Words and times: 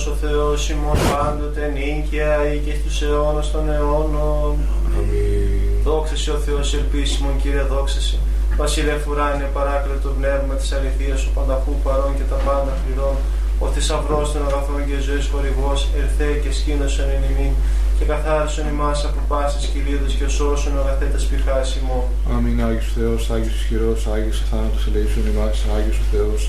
αυτός 0.00 0.14
ο 0.14 0.26
Θεός 0.26 0.70
ημών 0.70 0.98
πάντοτε 1.12 1.62
νίκαια 1.76 2.34
ή 2.52 2.56
και 2.64 2.74
στους 2.80 3.02
αιώνας 3.02 3.50
των 3.52 3.64
αιώνων. 3.74 4.52
Αμήν. 4.96 5.82
Δόξα 5.84 6.16
σε 6.16 6.30
ο 6.36 6.38
Θεός 6.46 6.74
ελπίσιμον 6.78 7.34
Κύριε 7.42 7.64
δόξα 7.72 8.00
σε. 8.00 8.18
Βασιλεύ 8.60 9.02
ουράνιε 9.08 9.48
παράκλητο 9.56 10.08
πνεύμα 10.18 10.54
της 10.60 10.72
αληθείας 10.76 11.20
ο 11.26 11.30
πανταχού 11.36 11.72
παρών 11.84 12.12
και 12.18 12.26
τα 12.30 12.38
πάντα 12.46 12.72
πληρών. 12.80 13.16
Ο 13.64 13.66
θησαυρός 13.74 14.26
των 14.32 14.42
αγαθών 14.48 14.80
και 14.88 14.96
ζωής 15.06 15.26
χορηγός 15.32 15.80
ερθέ 16.00 16.30
και 16.42 16.50
σκήνωσον 16.58 17.08
εν 17.14 17.22
ημίν 17.30 17.52
και 17.96 18.04
καθάρισον 18.10 18.66
ημάς 18.72 19.00
από 19.08 19.20
πάσης 19.30 19.64
κυλίδος 19.72 20.12
και 20.18 20.28
σώσον 20.36 20.74
αγαθέτας 20.80 21.24
πηχάς 21.30 21.68
ημών. 21.78 22.04
Αμήν 22.34 22.58
Άγιος 22.66 22.88
ο 22.90 22.92
Θεός, 22.98 23.22
Άγιος 23.34 23.54
ισχυρός, 23.60 24.00
Άγιος 24.14 24.38
αθάνατος 24.44 24.82
ελεήσον 24.88 25.24
ημάς, 25.32 25.56
Άγιος 25.76 25.98
ο 26.02 26.06
Θεός, 26.12 26.40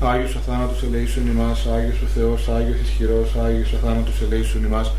Άγιος 0.00 0.30
ισχυρός, 0.30 0.36
Άγιος 0.36 0.36
αθάνατος 0.36 0.82
ελεήσον 0.82 1.26
ημάς, 1.26 1.66
Άγιος 1.66 2.00
ο 2.02 2.06
Θεός, 2.14 2.48
Άγιος 2.48 2.78
ισχυρός, 2.80 3.36
Άγιος 3.44 3.72
αθάνατος 3.72 4.22
ελεήσον 4.22 4.64
ημάς. 4.64 4.92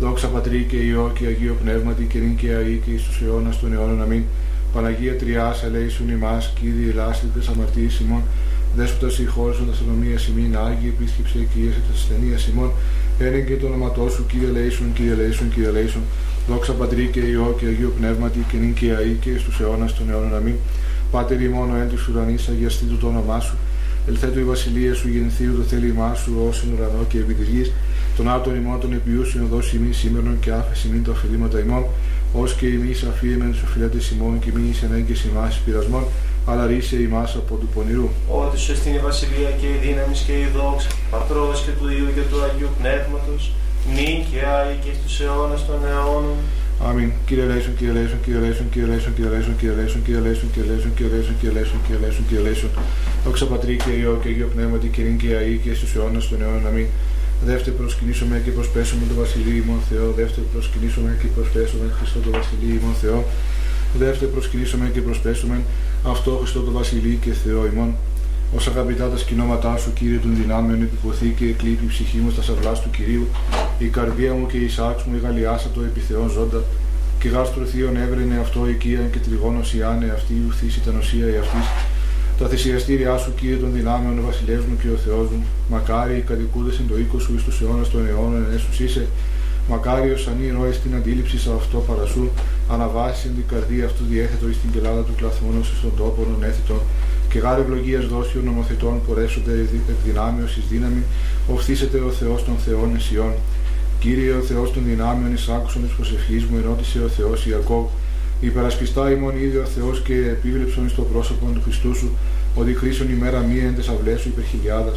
Δόξα 0.00 0.28
Πατρί 0.28 0.66
και 0.70 0.76
Υιό 0.76 1.12
και 1.18 1.26
Αγίο 1.26 1.56
Πνεύματι 1.62 2.04
και 2.04 2.18
νυν 2.18 2.36
και 2.36 2.52
αή 2.54 2.82
και 2.84 2.90
εις 2.90 3.02
τους 3.02 3.20
αιώνας 3.22 3.60
των 3.60 3.72
αιώνων. 3.72 4.02
Αμήν. 4.02 4.22
Παναγία 4.72 5.16
Τριάς 5.16 5.62
ελέησον 5.62 6.08
ημάς, 6.08 6.52
Κύριε 6.60 6.90
ελάστητες 6.90 7.48
αμαρτίες 7.48 8.00
ημών, 8.00 8.22
Δέσποτας 8.76 9.18
η 9.18 9.24
χώρας 9.24 9.56
των 9.56 9.70
αστυνομίας 9.70 10.26
ημίν, 10.26 10.56
Άγιοι 10.56 10.94
επίσκεψε 10.94 11.38
και 11.38 11.58
ίεσε 11.60 11.80
της 11.90 12.00
ασθενείας 12.00 12.46
ημών, 12.46 12.70
Ένεν 13.18 13.46
και 13.46 13.56
το 13.56 13.66
όνοματό 13.66 14.08
σου, 14.08 14.26
Κύριε 14.26 14.48
ελέησον, 14.48 14.92
Κύριε 14.92 15.12
ελέησον, 15.12 15.50
Κύριε 15.52 15.68
ελέησον. 15.68 16.02
Δόξα 16.48 16.72
Πατρί 16.72 17.06
και 17.12 17.20
Υιό 17.20 17.56
και 17.58 17.66
Αγίο 17.66 17.92
Πνεύματι 17.98 18.44
και 18.50 18.56
νυν 18.56 18.74
και 18.74 18.92
αή 18.92 19.16
και 19.20 19.30
εις 19.30 19.42
τους 19.42 19.60
αιώνας 19.60 19.94
των 19.94 20.10
αιώνων. 20.10 20.34
Αμήν. 20.34 20.54
Πάτερ 21.10 21.40
ημών 21.42 21.70
ο 21.70 21.76
εν 21.76 21.88
της 21.88 22.08
ουρανής, 22.08 22.48
αγιαστήτου 22.48 22.96
το 22.98 23.06
όνομά 23.06 23.40
σου, 23.40 23.56
Ελθέτω 24.08 24.38
η 24.38 24.44
βασιλεία 24.44 24.94
σου, 24.94 25.08
γεννηθείου 25.08 25.56
το 25.56 25.62
θέλημά 25.62 26.14
σου, 26.14 26.32
ω 26.46 26.50
εν 26.64 26.72
ουρανό 26.74 27.04
και 27.08 27.18
επί 27.18 27.34
της 27.34 27.48
γης, 27.48 27.72
τον 28.16 28.30
άτον 28.30 28.54
ημών 28.56 28.80
των 28.80 28.92
επιούσιων 28.92 29.46
δώσει 29.46 29.76
ημί 29.76 29.92
σήμερον 29.92 30.36
και 30.40 30.50
άφεση 30.52 30.88
μην 30.92 31.04
τα 31.04 31.10
ωφελήματα 31.10 31.58
ημών, 31.58 31.84
ω 32.32 32.44
και 32.58 32.66
ημί 32.66 32.92
αφίεμεν 33.10 33.52
του 33.52 33.58
οφειλέτε 33.64 33.98
ημών 34.12 34.38
και 34.38 34.50
μη 34.54 34.68
εις 34.70 34.82
ανάγκες 34.82 35.24
ημάς 35.24 35.60
πειρασμών, 35.64 36.04
αλλά 36.46 36.66
ρίσε 36.66 36.96
ημάς 36.96 37.34
από 37.34 37.54
του 37.54 37.68
πονηρού. 37.74 38.08
Ότι 38.28 38.58
σου 38.58 38.72
εστίν 38.72 38.94
η 38.94 38.98
βασιλεία 38.98 39.50
και 39.60 39.66
η 39.66 39.78
δύναμη 39.84 40.14
και 40.26 40.32
η 40.32 40.48
δόξα, 40.56 40.88
πατρός 41.10 41.62
και 41.64 41.72
του 41.78 41.86
Υιού 41.94 42.08
και 42.16 42.24
του 42.30 42.38
Αγίου 42.46 42.70
Πνεύματος, 42.78 43.42
νυν 43.94 44.16
και 44.30 44.40
άη 44.58 44.74
και 44.84 44.92
στους 44.98 45.20
αιώνας 45.20 45.66
των 45.66 45.78
αιώνων. 45.88 46.38
Αμήν. 46.86 47.10
Κύριε 47.26 47.44
Λέησον, 47.44 47.74
Κύριε 47.76 47.92
Λέησον, 47.92 48.20
Κύριε 48.24 48.40
Λέησον, 48.40 48.68
Κύριε 48.70 48.88
Λέησον, 48.88 49.14
Κύριε 49.14 49.30
Λέησον, 49.30 49.54
Κύριε 49.56 49.74
Λέησον, 49.76 50.02
Κύριε 50.02 50.20
Λέησον, 50.26 50.50
Κύριε 50.52 50.70
Λέησον, 50.70 50.94
Κύριε 50.96 51.12
Λέησον, 51.12 51.34
Κύριε 51.38 51.52
Λέησον, 51.56 51.80
Κύριε 51.86 52.00
Λέησον, 52.02 52.24
Κύριε 52.28 52.42
Λέησον. 52.46 52.70
Δόξα 53.24 53.46
Πατρί 53.46 53.76
και 53.76 53.90
Υιό 53.90 54.18
και 54.22 54.28
Αγίο 54.28 54.48
Πνεύματι 54.54 54.88
και 54.88 55.02
νυν 55.02 55.16
και 55.18 55.34
αή 55.34 55.60
και 55.64 55.74
στους 55.74 55.94
αιώνας 55.94 56.28
των 56.28 56.42
αιώνων. 56.42 56.66
Αμήν. 56.66 56.86
Δεύτερο 57.44 57.76
προσκυνήσουμε 57.76 58.40
και 58.44 58.50
προσπέσουμε 58.50 59.02
το 59.08 59.14
Βασιλείο 59.14 59.56
ημών 59.62 59.80
Θεό. 59.90 60.12
Δεύτερο 60.12 60.46
προσκυνήσουμε 60.52 61.16
και 61.20 61.26
προσπέσουμε 61.26 61.84
Χριστό 61.98 62.18
το 62.18 62.30
Βασιλείο 62.30 62.74
ημών 62.80 62.94
Θεό. 63.02 63.24
Δεύτερο 63.98 64.30
προσκυνήσουμε 64.30 64.90
και 64.94 65.00
προσπέσουμε 65.00 65.56
αυτό 66.06 66.30
Χριστό 66.40 66.60
το 66.60 66.72
Βασιλείο 66.72 67.18
και 67.20 67.32
Θεό 67.32 67.66
ημών. 67.72 67.94
Ω 68.56 68.58
αγαπητά 68.68 69.08
τα 69.08 69.16
σκηνώματά 69.16 69.76
σου, 69.76 69.92
Κύριε 69.92 70.18
των 70.18 70.36
δυνάμεων, 70.36 70.82
επιποθεί 70.82 71.28
και 71.38 71.44
εκλείπει 71.44 71.84
η 71.84 71.88
ψυχή 71.88 72.18
μου 72.18 72.30
στα 72.30 72.42
σαυλά 72.42 72.72
του 72.72 72.90
κυρίου. 72.90 73.26
Η 73.78 73.86
καρδία 73.86 74.32
μου 74.32 74.46
και 74.46 74.56
η 74.56 74.68
σάξ 74.68 75.02
μου 75.04 75.14
εγαλιάσατο 75.16 75.80
επιθεών 75.80 76.28
ζώντα. 76.30 76.62
Και 77.20 77.28
γάστρο 77.28 77.64
θείον 77.64 77.96
έβρενε 77.96 78.38
αυτό 78.38 78.68
οικία 78.68 79.00
και 79.12 79.18
τριγόνο 79.18 79.60
ιάνε 79.76 80.10
αυτή 80.16 80.32
ουθήσει 80.48 80.80
τα 80.80 80.92
νοσία 80.92 81.26
η 81.34 81.36
αυτής. 81.36 81.66
Τα 82.40 82.48
θυσιαστήριά 82.48 83.16
σου, 83.16 83.32
Κύριε 83.38 83.56
των 83.56 83.72
δυνάμεων, 83.72 84.18
ο 84.18 84.22
Βασιλεύς 84.22 84.64
μου 84.68 84.76
και 84.82 84.88
ο 84.96 84.98
Θεός 85.04 85.26
μου, 85.30 85.42
μακάρι 85.68 86.16
οι 86.16 86.24
κατοικούντες 86.30 86.78
εν 86.78 86.86
το 86.88 86.98
οίκο 86.98 87.18
σου 87.18 87.34
εις 87.34 87.42
τους 87.42 87.60
αιώνας 87.60 87.88
των 87.90 88.06
αιώνων 88.06 88.44
εν 88.44 88.54
έσους 88.56 88.80
είσαι, 88.80 89.06
μακάρι 89.68 90.10
ως 90.10 90.28
ανή 90.30 90.46
ροές 90.56 90.80
την 90.80 90.94
αντίληψη 90.94 91.38
σε 91.38 91.50
αυτό 91.60 91.78
παρασού, 91.88 92.24
αναβάσει 92.74 93.28
την 93.36 93.46
καρδία 93.52 93.84
αυτού 93.84 94.02
διέθετο 94.10 94.48
εις 94.48 94.58
την 94.62 94.70
κελάδα 94.74 95.02
του 95.06 95.14
κλαθμόνος 95.16 95.66
εις 95.72 95.80
τον 95.80 95.92
τόπο 95.96 96.20
έθετο, 96.50 96.76
και 97.30 97.38
γάρε 97.38 97.60
ευλογίας 97.60 98.04
δώσει 98.06 98.38
ο 98.38 98.42
νομοθετών 98.44 98.94
πορέσονται 99.06 99.52
εκ 99.92 100.00
δυνάμεως 100.06 100.56
εις 100.56 100.66
δύναμη, 100.72 101.02
οφθήσεται 101.54 101.98
ο 102.08 102.10
Θεός 102.10 102.44
των 102.44 102.56
Θεών 102.64 102.88
Εσιών. 102.96 103.32
Κύριε 104.02 104.32
ο 104.40 104.42
Θεός 104.50 104.72
των 104.72 104.82
δυνάμεων 104.90 105.32
εις 105.34 105.48
άκουσον 105.48 105.82
της 105.84 105.92
προσευχής 105.96 106.44
μου, 106.44 106.56
ενώτησε 106.62 106.98
ο 107.06 107.08
Θεός 107.16 107.46
Ιακώβ, 107.46 107.86
Υπερασπιστά 108.40 109.10
ημών 109.10 109.34
είδε 109.42 109.58
ο 109.58 109.64
Θεός 109.64 110.02
και 110.02 110.14
επίβλεψον 110.14 110.88
στο 110.88 111.02
πρόσωπο 111.02 111.46
του 111.54 111.60
Χριστού 111.62 111.94
σου, 111.94 112.10
ότι 112.54 112.74
χρήσεων 112.74 113.10
ημέρα 113.10 113.40
μία 113.40 113.64
εν 113.66 113.74
τεσαυλέ 113.76 114.16
σου 114.16 114.28
υπερχιλιάδα, 114.28 114.92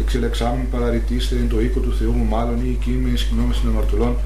εξελεξάμεν 0.00 0.66
παραρριτήστε 0.70 1.36
εν 1.36 1.48
το 1.48 1.60
οίκο 1.60 1.80
του 1.80 1.94
Θεού 1.98 2.12
μου, 2.12 2.24
μάλλον 2.24 2.58
ή 2.66 2.70
εκεί 2.78 2.90
με 3.02 3.10
ισχυνόμε 3.10 3.54
συναμαρτωλών, 3.54 4.16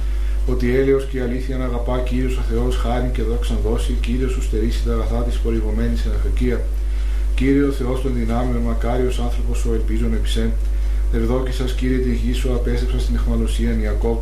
ότι 0.46 0.76
έλεος 0.76 1.04
και 1.10 1.20
αλήθεια 1.20 1.56
να 1.56 1.64
αγαπά 1.64 1.98
κύριος 1.98 2.36
ο 2.36 2.42
Θεός, 2.50 2.76
χάρη 2.76 3.10
και 3.12 3.22
δόξαν 3.22 3.58
δώσει, 3.64 3.96
κύριος 4.00 4.32
σου 4.32 4.42
στερήσει 4.42 4.84
τα 4.84 4.92
αγαθά 4.92 5.22
της 5.22 5.36
χορηγωμένη 5.42 5.96
εν 6.06 6.12
αφεκία. 6.18 6.60
Κύριο 7.34 7.70
Θεός 7.70 8.02
των 8.02 8.12
δυνάμεων, 8.14 8.62
μακάριος 8.62 9.18
άνθρωπος 9.18 9.64
ο 9.64 9.72
ελπίζων 9.72 10.12
επισέν. 10.12 10.50
Ευδόκησας 11.12 11.72
κύριε 11.72 11.98
την 11.98 12.12
γη 12.12 12.32
σου, 12.32 12.54
απέστρεψας 12.54 13.02
στην 13.02 13.14
εχμαλωσία 13.14 13.76
Ιακώβ. 13.82 14.18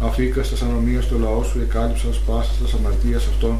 Αφήκας 0.00 0.46
στα 0.46 0.66
ανομίας 0.66 1.04
στο 1.04 1.18
λαό 1.18 1.42
σου, 1.42 1.58
εκάλυψας 1.60 2.18
πάσας 2.26 2.68
στα 2.68 2.78
αμαρτίας 2.78 3.26
αυτών 3.26 3.58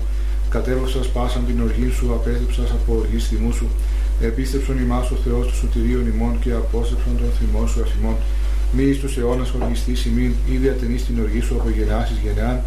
κατέβασα 0.51 1.01
πάσαν 1.13 1.43
την 1.47 1.61
οργή 1.61 1.91
σου, 1.97 2.13
απέθυψας 2.13 2.71
από 2.71 2.91
οργή 3.01 3.19
θυμού 3.19 3.53
σου. 3.53 3.67
Επίστεψον 4.21 4.79
ημάς 4.79 5.11
ο 5.11 5.17
Θεός 5.25 5.47
του 5.47 5.55
σωτηρίων 5.55 6.07
ημών 6.15 6.39
και 6.43 6.53
απόστεψον 6.53 7.17
τον 7.21 7.31
θυμό 7.39 7.67
σου 7.67 7.81
αφημών. 7.83 8.17
Μη 8.73 8.83
εις 8.83 8.99
τους 8.99 9.17
αιώνας 9.17 9.53
οργιστής 9.61 10.05
ημίν, 10.05 10.33
ήδη 10.55 10.69
ατενείς 10.69 11.05
την 11.05 11.21
οργή 11.21 11.41
σου 11.41 11.55
από 11.55 11.69
γενεάς 11.71 12.11
εις 12.11 12.19
γενεάν. 12.25 12.61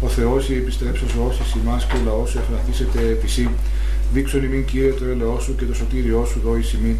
Ο 0.00 0.08
Θεός 0.08 0.48
η 0.48 0.54
επιστρέψος 0.54 1.12
όσης 1.28 1.54
ημάς 1.54 1.86
και 1.86 1.96
ο 1.96 2.00
λαός 2.04 2.30
σου 2.30 2.38
εφραθήσετε 2.38 2.98
επισή. 3.16 3.48
Δείξον 4.12 4.44
ημίν 4.44 4.64
Κύριε 4.64 4.92
το 4.92 5.04
έλεό 5.04 5.38
σου 5.40 5.54
και 5.58 5.64
το 5.64 5.74
σωτήριό 5.74 6.24
σου 6.30 6.40
δόης 6.44 6.72
ημίν. 6.72 6.96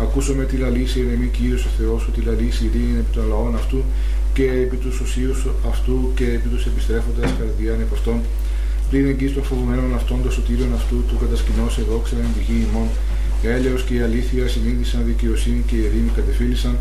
Ακούσω 0.00 0.34
με 0.34 0.44
τη 0.44 0.56
λαλήση 0.56 1.00
ηρεμή 1.00 1.26
Κύριος 1.26 1.64
ο 1.64 1.68
Θεός 1.78 2.02
σου, 2.02 2.10
τη 2.10 2.20
λαλήση 2.20 2.64
ειρήνη 2.64 2.98
επί 2.98 3.12
των 3.12 3.28
λαών 3.28 3.54
αυτού 3.54 3.84
και 4.32 4.44
επί 4.64 4.76
τους 4.76 5.00
ουσίους 5.00 5.46
αυτού 5.68 6.12
και 6.14 6.24
επί 6.24 6.48
τους 6.48 6.66
επιστρέφοντας 6.66 7.30
καρδιάν 7.38 7.80
επ' 7.80 7.92
αυτών 8.92 9.04
πλην 9.04 9.20
εγγύη 9.20 9.34
των 9.34 9.44
φοβουμένων 9.44 9.94
αυτών 9.94 10.22
των 10.22 10.32
σωτήριων 10.32 10.72
αυτού 10.74 10.96
του 11.08 11.16
κατασκηνώσε 11.22 11.82
δόξα 11.90 12.16
εν 12.16 12.30
τη 12.36 12.42
γη 12.46 12.66
ημών. 12.68 12.88
Έλεος 13.42 13.82
και 13.82 13.94
η 13.94 14.00
αλήθεια 14.00 14.48
συνείδησαν, 14.48 15.00
δικαιοσύνη 15.04 15.62
και 15.66 15.76
η 15.76 15.82
ειρήνη 15.86 16.10
κατεφίλησαν. 16.16 16.74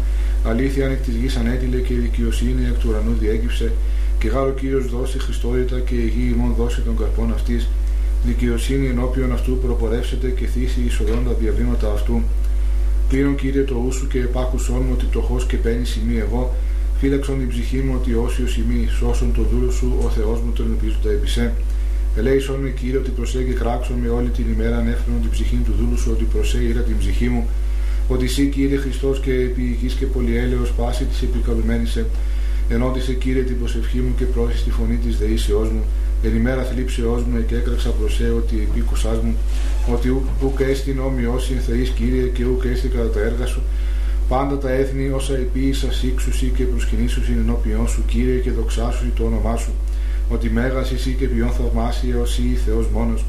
Αλήθεια 0.44 0.86
εκ 0.88 1.02
της 1.06 1.16
γης 1.16 1.36
ανέτειλε 1.36 1.80
και 1.86 1.94
η 1.94 2.02
δικαιοσύνη 2.08 2.62
εκ 2.72 2.78
του 2.80 2.88
ουρανού 2.90 3.14
διέκυψε. 3.20 3.72
Και 4.20 4.28
γάρο 4.28 4.54
κύριος 4.60 4.86
δώσει 4.94 5.18
Χριστότητα 5.20 5.80
και 5.80 5.96
η 5.96 6.08
γη 6.16 6.26
ημών 6.34 6.54
δώσει 6.60 6.82
των 6.82 6.98
καρπών 6.98 7.32
αυτής. 7.38 7.62
Δικαιοσύνη 8.26 8.88
ενώπιον 8.88 9.32
αυτού 9.32 9.52
προπορεύσετε 9.64 10.28
και 10.38 10.46
θύσει 10.54 10.80
εισοδών 10.88 11.22
τα 11.28 11.34
διαβήματα 11.42 11.88
αυτού. 11.98 12.16
Πλήρων 13.10 13.36
κύριε 13.36 13.64
το 13.64 13.76
ούσου 13.88 14.08
και 14.08 14.20
επάκουσόν 14.20 14.82
μου 14.86 14.94
ότι 14.96 15.06
πτωχό 15.06 15.38
και 15.50 15.58
παίρνει 15.64 15.86
σημεί 15.86 16.18
εγώ. 16.26 16.44
Φύλαξον 17.00 17.38
την 17.40 17.50
ψυχή 17.54 17.80
μου 17.86 17.94
ότι 18.00 18.14
όσιος 18.14 18.52
σημεί, 18.52 18.88
σώσον 18.98 19.30
το 19.38 19.44
δούλο 19.52 19.72
σου, 19.72 19.88
ο 20.06 20.10
Θεός 20.10 20.40
μου 20.44 20.52
τον 20.58 20.66
ελπίζοντα 20.72 21.10
επισέ. 21.10 21.54
Ελέησον 22.16 22.60
με 22.60 22.70
Κύριε 22.70 22.98
ότι 22.98 23.10
προσέγγει 23.10 23.54
κράξον 23.54 23.96
με 23.98 24.10
όλη 24.10 24.30
την 24.30 24.46
ημέρα 24.54 24.78
ανέφερον 24.78 25.22
την 25.22 25.30
ψυχή 25.30 25.56
του 25.66 25.74
δούλου 25.80 25.98
σου 25.98 26.12
ότι 26.14 26.24
προσέγγει 26.24 26.74
την 26.74 26.98
ψυχή 26.98 27.28
μου. 27.28 27.48
Ότι 28.08 28.26
εσύ 28.26 28.48
Κύριε 28.48 28.78
Χριστός 28.78 29.20
και 29.20 29.32
επί 29.32 29.92
και 30.00 30.06
πολυέλεος 30.06 30.72
πάση 30.72 31.04
της 31.06 31.22
επικαλουμένησε 31.22 32.06
ενώτησε 32.70 33.14
Κύριε 33.14 33.44
την 33.44 33.58
προσευχή 33.60 34.00
μου 34.00 34.14
και 34.18 34.26
πρόσεχε 34.26 34.64
τη 34.64 34.72
φωνή 34.72 34.96
της 34.96 35.18
δεήσεώς 35.18 35.70
μου. 35.70 35.84
Εν 36.24 36.36
ημέρα 36.36 36.64
θλίψεώς 36.64 37.24
μου 37.24 37.46
και 37.48 37.56
έκραξα 37.56 37.90
προσέ 37.90 38.34
ότι 38.38 38.68
επίκουσάς 38.70 39.18
μου. 39.24 39.36
Ότι 39.94 40.10
ουκ 40.44 40.60
έστειν 40.60 41.00
όμοιός 41.00 41.52
εν 41.52 41.60
θεής 41.60 41.90
Κύριε 41.90 42.26
και 42.28 42.46
ουκ 42.46 42.64
έστειν 42.66 42.92
κατά 42.92 43.10
τα 43.10 43.20
έργα 43.20 43.46
σου. 43.46 43.62
Πάντα 44.28 44.58
τα 44.58 44.70
έθνη 44.70 45.10
όσα 45.10 45.34
επίησας 45.34 45.96
σύξουσι 45.96 46.52
και 46.56 46.64
προσκυνήσου 46.64 47.22
ενώπιον 47.32 47.88
σου 47.88 48.04
Κύριε 48.08 48.38
και 48.38 48.52
δοξάσου 48.52 49.06
το 49.16 49.24
όνομά 49.24 49.56
σου 49.56 49.72
ότι 50.32 50.50
μέγας 50.50 50.92
εσύ 50.92 51.16
και 51.20 51.28
ποιον 51.28 51.50
θαυμάσια 51.50 52.20
ως 52.20 52.38
ή 52.38 52.58
Θεός 52.66 52.88
μόνος. 52.94 53.26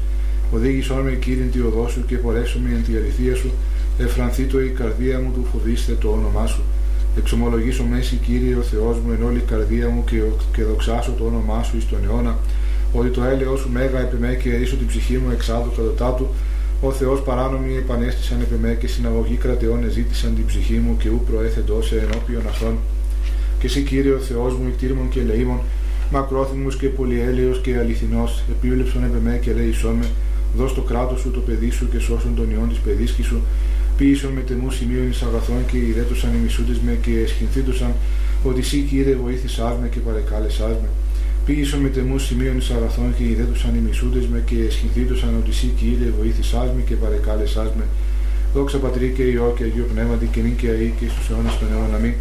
Οδήγησόν 0.51 1.01
με 1.01 1.11
κύριε 1.11 1.43
τη 1.43 1.59
οδό 1.59 1.87
σου 1.87 2.05
και 2.05 2.15
πορέσουμε 2.15 2.69
εν 2.69 2.83
τη 2.83 2.95
αληθεία 2.95 3.35
σου, 3.35 3.51
εφρανθεί 3.97 4.43
το 4.43 4.61
η 4.61 4.69
καρδία 4.69 5.19
μου 5.19 5.31
του 5.33 5.47
φοβήστε 5.51 5.93
το 6.01 6.07
όνομά 6.09 6.45
σου. 6.47 6.61
Εξομολογήσω 7.17 7.83
μέση 7.83 8.15
Κύριε 8.15 8.55
ο 8.55 8.61
Θεός 8.61 8.97
μου 8.97 9.11
εν 9.11 9.23
όλη 9.23 9.37
η 9.37 9.47
καρδία 9.51 9.89
μου 9.89 10.03
και, 10.03 10.21
και 10.55 10.63
δοξάσω 10.63 11.11
το 11.17 11.23
όνομά 11.25 11.63
σου 11.63 11.77
εις 11.77 11.87
τον 11.87 11.99
αιώνα, 12.05 12.37
ότι 12.93 13.09
το 13.09 13.23
έλεος 13.23 13.59
σου 13.59 13.69
μέγα 13.71 13.99
επιμέ 13.99 14.33
και 14.41 14.55
ρίσω 14.55 14.75
την 14.75 14.87
ψυχή 14.87 15.17
μου 15.17 15.31
εξάδου 15.31 15.71
κατά 15.75 16.13
του, 16.13 16.27
ο 16.81 16.91
Θεός 16.91 17.21
παράνομοι 17.21 17.75
επανέστησαν 17.75 18.41
επιμέ 18.41 18.77
και 18.79 18.87
συναγωγή 18.87 19.35
κρατεών 19.35 19.83
εζήτησαν 19.83 20.35
την 20.35 20.45
ψυχή 20.45 20.73
μου 20.73 20.97
και 20.97 21.09
ου 21.09 21.23
προέθεντο 21.29 21.81
σε 21.81 21.95
ενώπιον 21.95 22.47
αυτών. 22.47 22.77
Και 23.59 23.65
εσύ 23.65 23.81
Κύριε 23.81 24.13
ο 24.13 24.19
Θεός 24.19 24.53
μου 24.53 24.67
εκτήρμων 24.67 25.09
και 25.09 25.19
ελεήμων, 25.19 25.59
μακρόθυμος 26.13 26.75
και 26.77 26.87
πολυέλεος 26.87 27.61
και 27.61 27.77
αληθινός, 27.77 28.43
επίβλεψον 28.49 29.03
επ' 29.03 29.41
και 29.41 29.53
λέει 29.53 29.73
με, 29.99 30.07
δώσ' 30.57 30.73
το 30.73 30.81
κράτος 30.81 31.19
σου 31.19 31.31
το 31.31 31.39
παιδί 31.39 31.69
σου 31.69 31.89
και 31.91 31.99
σώσον 31.99 32.35
τον 32.35 32.51
ιόν 32.51 32.69
της 32.69 32.77
παιδίσκης 32.77 33.25
σου, 33.25 33.41
Πίσω 33.97 34.29
με 34.35 34.41
τεμού 34.41 34.71
σημείων 34.71 35.09
εις 35.09 35.21
αγαθών 35.21 35.65
και 35.71 35.77
ηρέτουσαν 35.77 36.31
οι 36.33 36.39
μισούντες 36.43 36.79
με 36.85 36.97
και 37.01 37.11
εσχυνθήτουσαν 37.25 37.93
ότι 38.43 38.59
εσύ 38.59 38.79
Κύριε 38.89 39.15
βοήθησάς 39.15 39.75
με 39.81 39.87
και 39.87 39.99
παρεκάλεσάς 39.99 40.75
με. 40.81 40.89
Ποίησον 41.45 41.77
μετ' 41.77 41.89
εμού 41.89 42.17
σημείον 42.17 42.57
εις 42.57 42.69
αγαθόν 42.69 43.13
και 43.17 43.23
ιδέτωσαν 43.23 43.75
οι 43.75 43.81
μισούντες 43.87 44.25
με 44.27 44.43
και 44.45 44.55
αισχυνθήτωσαν 44.67 45.35
ότι 45.39 45.49
εσύ 45.49 45.67
Κύριε 45.79 46.11
εβοήθησάς 46.19 46.67
μοι 46.75 46.81
και 46.87 46.95
παρεκάλεσάς 46.95 47.69
με. 47.77 47.85
Δόξα 48.53 48.77
Πατρί 48.77 49.13
και 49.15 49.23
Υιώ 49.23 49.53
και 49.57 49.63
Αγίω 49.63 49.85
Πνεύματι 49.93 50.25
και 50.31 50.41
νύν 50.41 50.55
και 50.55 50.67
αεί 50.69 50.93
και 50.99 51.05
εις 51.13 51.20
τους 51.20 51.29
αιώνας 51.29 51.59
των 51.59 51.67
αιώνων. 51.71 51.95
Αμήν. 51.95 52.13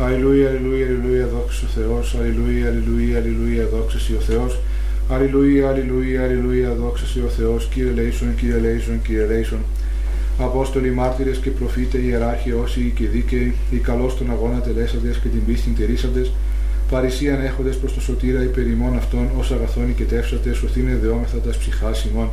Αλληλούια, 0.00 0.48
αλληλούια, 0.48 0.86
αλληλούια, 0.86 1.26
δόξα 1.26 1.49
σοι 1.49 1.66
ο 1.66 1.70
Θεός. 1.80 2.16
Αλληλούια, 2.20 2.66
αλληλούια, 2.68 3.18
αλληλούια, 3.18 3.68
δόξα 3.72 3.98
ο 4.18 4.20
Θεός. 4.20 4.60
Αλληλούια, 5.08 5.68
αλληλούια, 5.68 6.22
αλληλούια, 6.22 6.74
δόξα 6.74 7.04
ο 7.26 7.28
Θεός. 7.28 7.68
Κύριε 7.72 7.92
ελέησον, 7.92 8.34
Κύριε 8.34 8.58
ελέησον, 8.58 9.02
Κύριε 9.02 9.26
ελέησον. 9.26 9.58
Απόστολοι, 10.38 10.90
μάρτυρες 10.90 11.38
και 11.38 11.50
προφήτες, 11.50 12.00
ιεράρχαι, 12.02 12.52
όσιοι 12.52 12.92
και 12.96 13.06
δίκαιοι, 13.06 13.54
οι 13.70 13.76
καλώς 13.76 14.16
τον 14.16 14.30
αγώνα 14.30 14.60
τελέσαντες 14.60 15.16
και 15.16 15.28
την 15.28 15.44
πίστιν 15.44 15.70
τηρήσαντες, 15.70 16.32
παρησίαν 16.90 17.44
έχοντες 17.44 17.76
προς 17.76 17.94
το 17.94 18.00
σωτήρα 18.00 18.42
υπερημών 18.42 18.96
αυτών, 18.96 19.28
ως 19.38 19.50
αγαθόνοι 19.50 19.92
και 19.92 20.04
τεύσατες, 20.04 20.56
σωθήνε 20.56 20.98
δεόμεθα 21.02 21.38
τας 21.38 21.56
ψυχάς 21.56 22.04
ημών. 22.04 22.30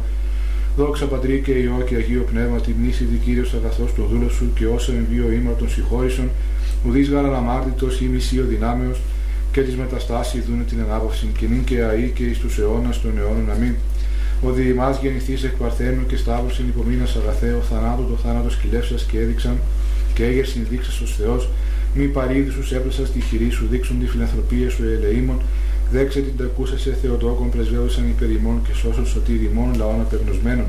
Δόξα 0.78 1.06
πατρί 1.06 1.42
και 1.46 1.52
ιό 1.52 1.84
και 1.86 1.96
αγίο 1.96 2.24
πνεύμα, 2.32 2.60
τη 2.62 2.72
μνήση 2.78 3.04
δικύριο 3.04 3.46
αγαθός 3.60 3.94
του 3.94 4.08
δούλος 4.12 4.34
σου 4.34 4.52
και 4.56 4.66
όσα 4.66 4.92
εμβίο 4.92 5.32
ήμα 5.32 5.52
των 5.52 5.70
συγχώρησων, 5.70 6.30
ουδή 6.88 7.04
γάραν 7.04 7.36
αμάρτητο 7.36 7.88
ή 8.02 8.06
μισείο 8.06 8.46
δυνάμεω, 8.46 8.92
και 9.52 9.62
τη 9.62 9.76
μεταστάση 9.76 10.44
δούνε 10.48 10.64
την 10.64 10.80
ανάπαυση, 10.82 11.28
και 11.38 11.46
νυν 11.48 11.64
και 11.64 11.84
αή 11.84 12.12
και 12.16 12.24
εις 12.24 12.38
τους 12.38 12.58
αιώνας 12.58 13.02
των 13.02 13.18
αιώνων. 13.18 13.52
Αμήν. 13.52 13.76
Ο 14.42 14.52
διημάς 14.52 15.00
γεννηθείς 15.02 15.44
εκ 15.44 15.52
Παρθένου 15.52 16.06
και 16.06 16.18
σταύρωσιν 16.18 16.68
υπομείνας 16.68 17.16
αγαθέω, 17.16 17.60
θανάτου 17.60 18.06
το 18.10 18.16
θάνατο 18.24 18.50
σκυλεύσας 18.50 19.04
και 19.04 19.20
έδειξαν 19.20 19.58
και 20.14 20.26
έγερσιν 20.26 20.66
δείξας 20.70 21.02
ως 21.02 21.16
Θεός, 21.16 21.50
μη 21.96 22.06
παρήδησους 22.06 22.72
έπλασας 22.72 23.12
τη 23.12 23.20
χειρή 23.20 23.50
σου, 23.50 23.68
δείξουν 23.70 24.00
τη 24.00 24.06
φιλανθρωπία 24.06 24.70
σου 24.70 24.84
ελεήμων, 24.84 25.42
δέξε 25.92 26.20
την 26.20 26.38
τακούσα 26.38 26.78
σε 26.80 26.98
Θεοτόκον 27.02 27.50
πρεσβεύωσαν 27.50 28.08
υπερημών 28.08 28.62
και 28.68 28.74
σώσον 28.74 29.06
σωτήριμών 29.06 29.76
λαών 29.78 30.02
απεγνωσμένων. 30.02 30.66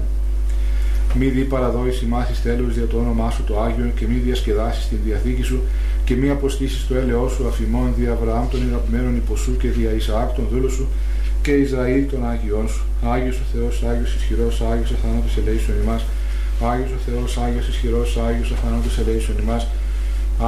Μη 1.19 1.27
δει 1.27 1.43
παραδόηση 1.43 2.07
μάθης 2.07 2.43
τέλους 2.43 2.75
για 2.75 2.87
το 2.87 2.97
όνομά 2.99 3.31
σου 3.31 3.45
το 3.45 3.61
Άγιο 3.61 3.93
και 3.97 4.07
μη 4.07 4.15
διασκεδάσεις 4.15 4.89
την 4.89 4.99
διαθήκη 5.05 5.43
σου 5.43 5.61
και 6.07 6.15
μη 6.17 6.31
αποστήσει 6.31 6.87
το 6.89 6.95
έλεό 6.95 7.29
σου 7.29 7.49
αφημών 7.49 7.95
δι' 7.97 8.07
Αβραάμ 8.07 8.49
των 8.49 8.69
ηραπημένων 8.69 9.17
υποσού 9.17 9.57
και 9.57 9.69
δια 9.69 9.91
Ισαάκ 9.93 10.31
των 10.37 10.71
σου 10.71 10.89
και 11.43 11.53
Ισραήλ 11.53 12.07
των 12.11 12.21
Άγιών 12.31 12.69
σου. 12.69 12.85
Άγιος 13.13 13.37
ο 13.37 13.45
Θεός, 13.53 13.83
Άγιος 13.91 14.15
ισχυρός, 14.15 14.61
Άγιος 14.71 14.91
αθανάτο 14.97 15.29
ελέησον 15.41 15.75
ημάς. 15.83 16.03
Άγιος 16.71 16.93
ο 16.99 17.01
Θεός, 17.07 17.39
Άγιος 17.45 17.67
ισχυρός, 17.73 18.17
Άγιος 18.27 18.53
αθανάτο 18.55 18.91
ελέησον 19.01 19.37
ημάς. 19.43 19.67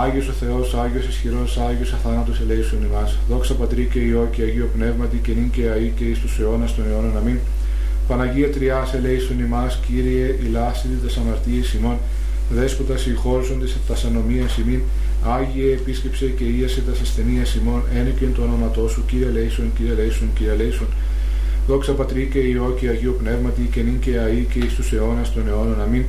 Άγιος 0.02 0.28
ο 0.32 0.34
Θεός, 0.40 0.74
Άγιος 0.82 1.06
ισχυρός, 1.12 1.58
Άγιος 1.68 1.92
αθανάτο 1.96 2.32
ελέησον 2.42 2.80
ημάς. 2.88 3.10
Δόξα 3.28 3.54
πατρί 3.54 3.84
και 3.92 4.00
ιό 4.10 4.28
και 4.34 4.42
αγίο 4.42 4.68
πνεύματι 4.74 5.18
και 5.24 5.32
νυν 5.36 5.50
και 5.50 5.64
αή 5.74 5.92
και 5.96 6.04
εις 6.04 6.18
τους 6.18 6.38
αιώνας 6.38 6.74
των 6.74 6.84
αιώνων 6.88 7.16
αμήν. 7.20 7.38
Παναγία 8.08 8.50
τριά 8.54 8.80
ελέησον 8.96 9.38
ημάς, 9.46 9.80
κύριε 9.86 10.26
ηλάσιδη 10.44 10.96
τα 11.04 11.20
αμαρτίε 11.20 11.62
ημών. 11.78 11.96
Δέσποτα 12.50 12.96
συγχώρησον 12.96 13.60
της 13.60 13.76
τασανομίας 13.88 14.58
ημών. 14.58 14.82
Άγιε 15.22 15.72
επίσκεψε 15.72 16.26
και 16.26 16.44
ίασε 16.44 16.80
τα 16.80 16.92
ασθενεία 17.02 17.44
ημών, 17.60 17.82
ένικεν 17.94 18.34
το 18.34 18.42
όνοματό 18.42 18.88
σου, 18.88 19.04
Κύριε 19.06 19.30
Λέισον, 19.30 19.72
Κύριε 19.76 19.94
Λέισον, 19.94 20.28
Κύριε 20.34 20.54
Λέισον. 20.54 20.86
Δόξα 21.66 21.92
Πατρί 21.92 22.28
και 22.32 22.38
Υιό 22.38 22.76
και 22.80 22.88
Αγίο 22.88 23.12
Πνεύματι 23.12 23.68
και 23.72 23.80
νυν 23.80 23.98
και 23.98 24.18
αή 24.18 24.46
και 24.52 24.58
εις 24.58 24.74
τους 24.74 24.92
αιώνας 24.92 25.32
των 25.32 25.48
αιώνων. 25.48 25.80
Αμήν. 25.80 26.04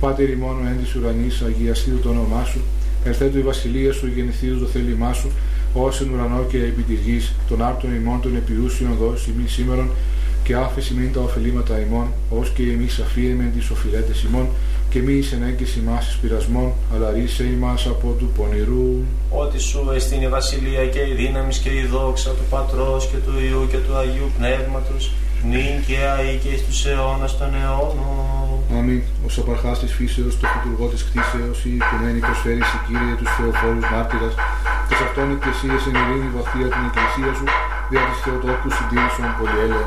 Πάτερ 0.00 0.28
ημών 0.30 0.66
εν 0.66 0.78
της 0.82 0.94
ουρανής, 0.94 1.42
αγιαστήτω 1.42 1.96
το 1.96 2.08
όνομά 2.08 2.44
σου, 2.44 2.60
ερθέτω 3.04 3.38
η 3.38 3.42
βασιλεία 3.42 3.92
σου, 3.92 4.06
γεννηθείου 4.14 4.58
το 4.58 4.66
θέλημά 4.66 5.12
σου, 5.12 5.30
ως 5.72 6.00
εν 6.00 6.10
ουρανό 6.14 6.44
και 6.48 6.56
επί 6.56 6.82
της 6.82 7.00
γης, 7.00 7.34
των 7.48 7.62
άρτων 7.62 7.94
ημών 7.94 8.20
των 8.20 8.36
επιούσιων 8.36 8.96
δώσει 9.00 9.34
μη 9.36 9.48
σήμερον, 9.48 9.90
και 10.42 10.54
άφεση 10.54 10.94
μην 10.94 11.12
τα 11.12 11.20
ωφελήματα 11.20 11.80
ημών, 11.80 12.06
ως 12.30 12.50
και 12.50 12.62
εμείς 12.62 12.98
αφίεμεν 12.98 13.52
τις 13.52 13.70
οφειλέτες 13.70 14.22
ημών, 14.22 14.46
και 14.90 15.00
μη 15.00 15.12
εις 15.12 15.32
ενέγκες 15.32 15.76
ημάς 15.76 16.08
εις 16.08 16.16
πειρασμών, 16.16 16.72
αλλά 16.94 17.10
ρίσε 17.10 17.44
ημάς 17.44 17.86
από 17.86 18.08
του 18.18 18.30
πονηρού. 18.36 18.90
Ότι 19.30 19.58
σου 19.58 19.90
εστίν 19.94 20.22
η 20.22 20.28
βασιλεία 20.28 20.86
και 20.86 21.02
η 21.10 21.14
δύναμη 21.20 21.54
και 21.54 21.70
η 21.80 21.84
δόξα 21.92 22.30
του 22.30 22.46
Πατρός 22.50 23.06
και 23.10 23.16
του 23.24 23.32
Υιού 23.46 23.66
και 23.70 23.76
του 23.76 23.96
Αγίου 23.96 24.30
Πνεύματος, 24.38 25.12
νυν 25.50 25.74
και 25.86 25.98
αή 26.14 26.34
και 26.42 26.48
εις 26.48 26.62
τους 26.66 26.86
αιώνας 26.86 27.38
των 27.38 27.50
αιώνων. 27.60 28.36
Αμήν. 28.78 29.02
Ο 29.26 29.28
απαρχάς 29.42 29.78
της 29.82 29.92
φύσεως, 29.98 30.34
το 30.40 30.46
φυτουργό 30.52 30.86
της 30.92 31.02
κτήσεως, 31.06 31.58
η 31.68 31.72
οικουμένη 31.78 32.20
προσφέρεις 32.26 32.68
η 32.76 32.78
Κύριε 32.86 33.14
τους 33.20 33.30
Θεοφόρους 33.36 33.86
μάρτυρας, 33.92 34.34
και 34.86 34.94
σε 34.98 35.04
αυτόν 35.08 35.26
εκκλησίες 35.34 35.82
εν 35.88 35.94
ειρήνη 36.00 36.28
βαθία 36.36 36.68
την 36.74 36.84
εκκλησία 36.88 37.32
σου, 37.38 37.46
δια 37.90 38.02
της 38.08 38.18
Θεοτόκου 38.24 38.68
συντήρησον 38.76 39.28
πολυέλεο. 39.38 39.86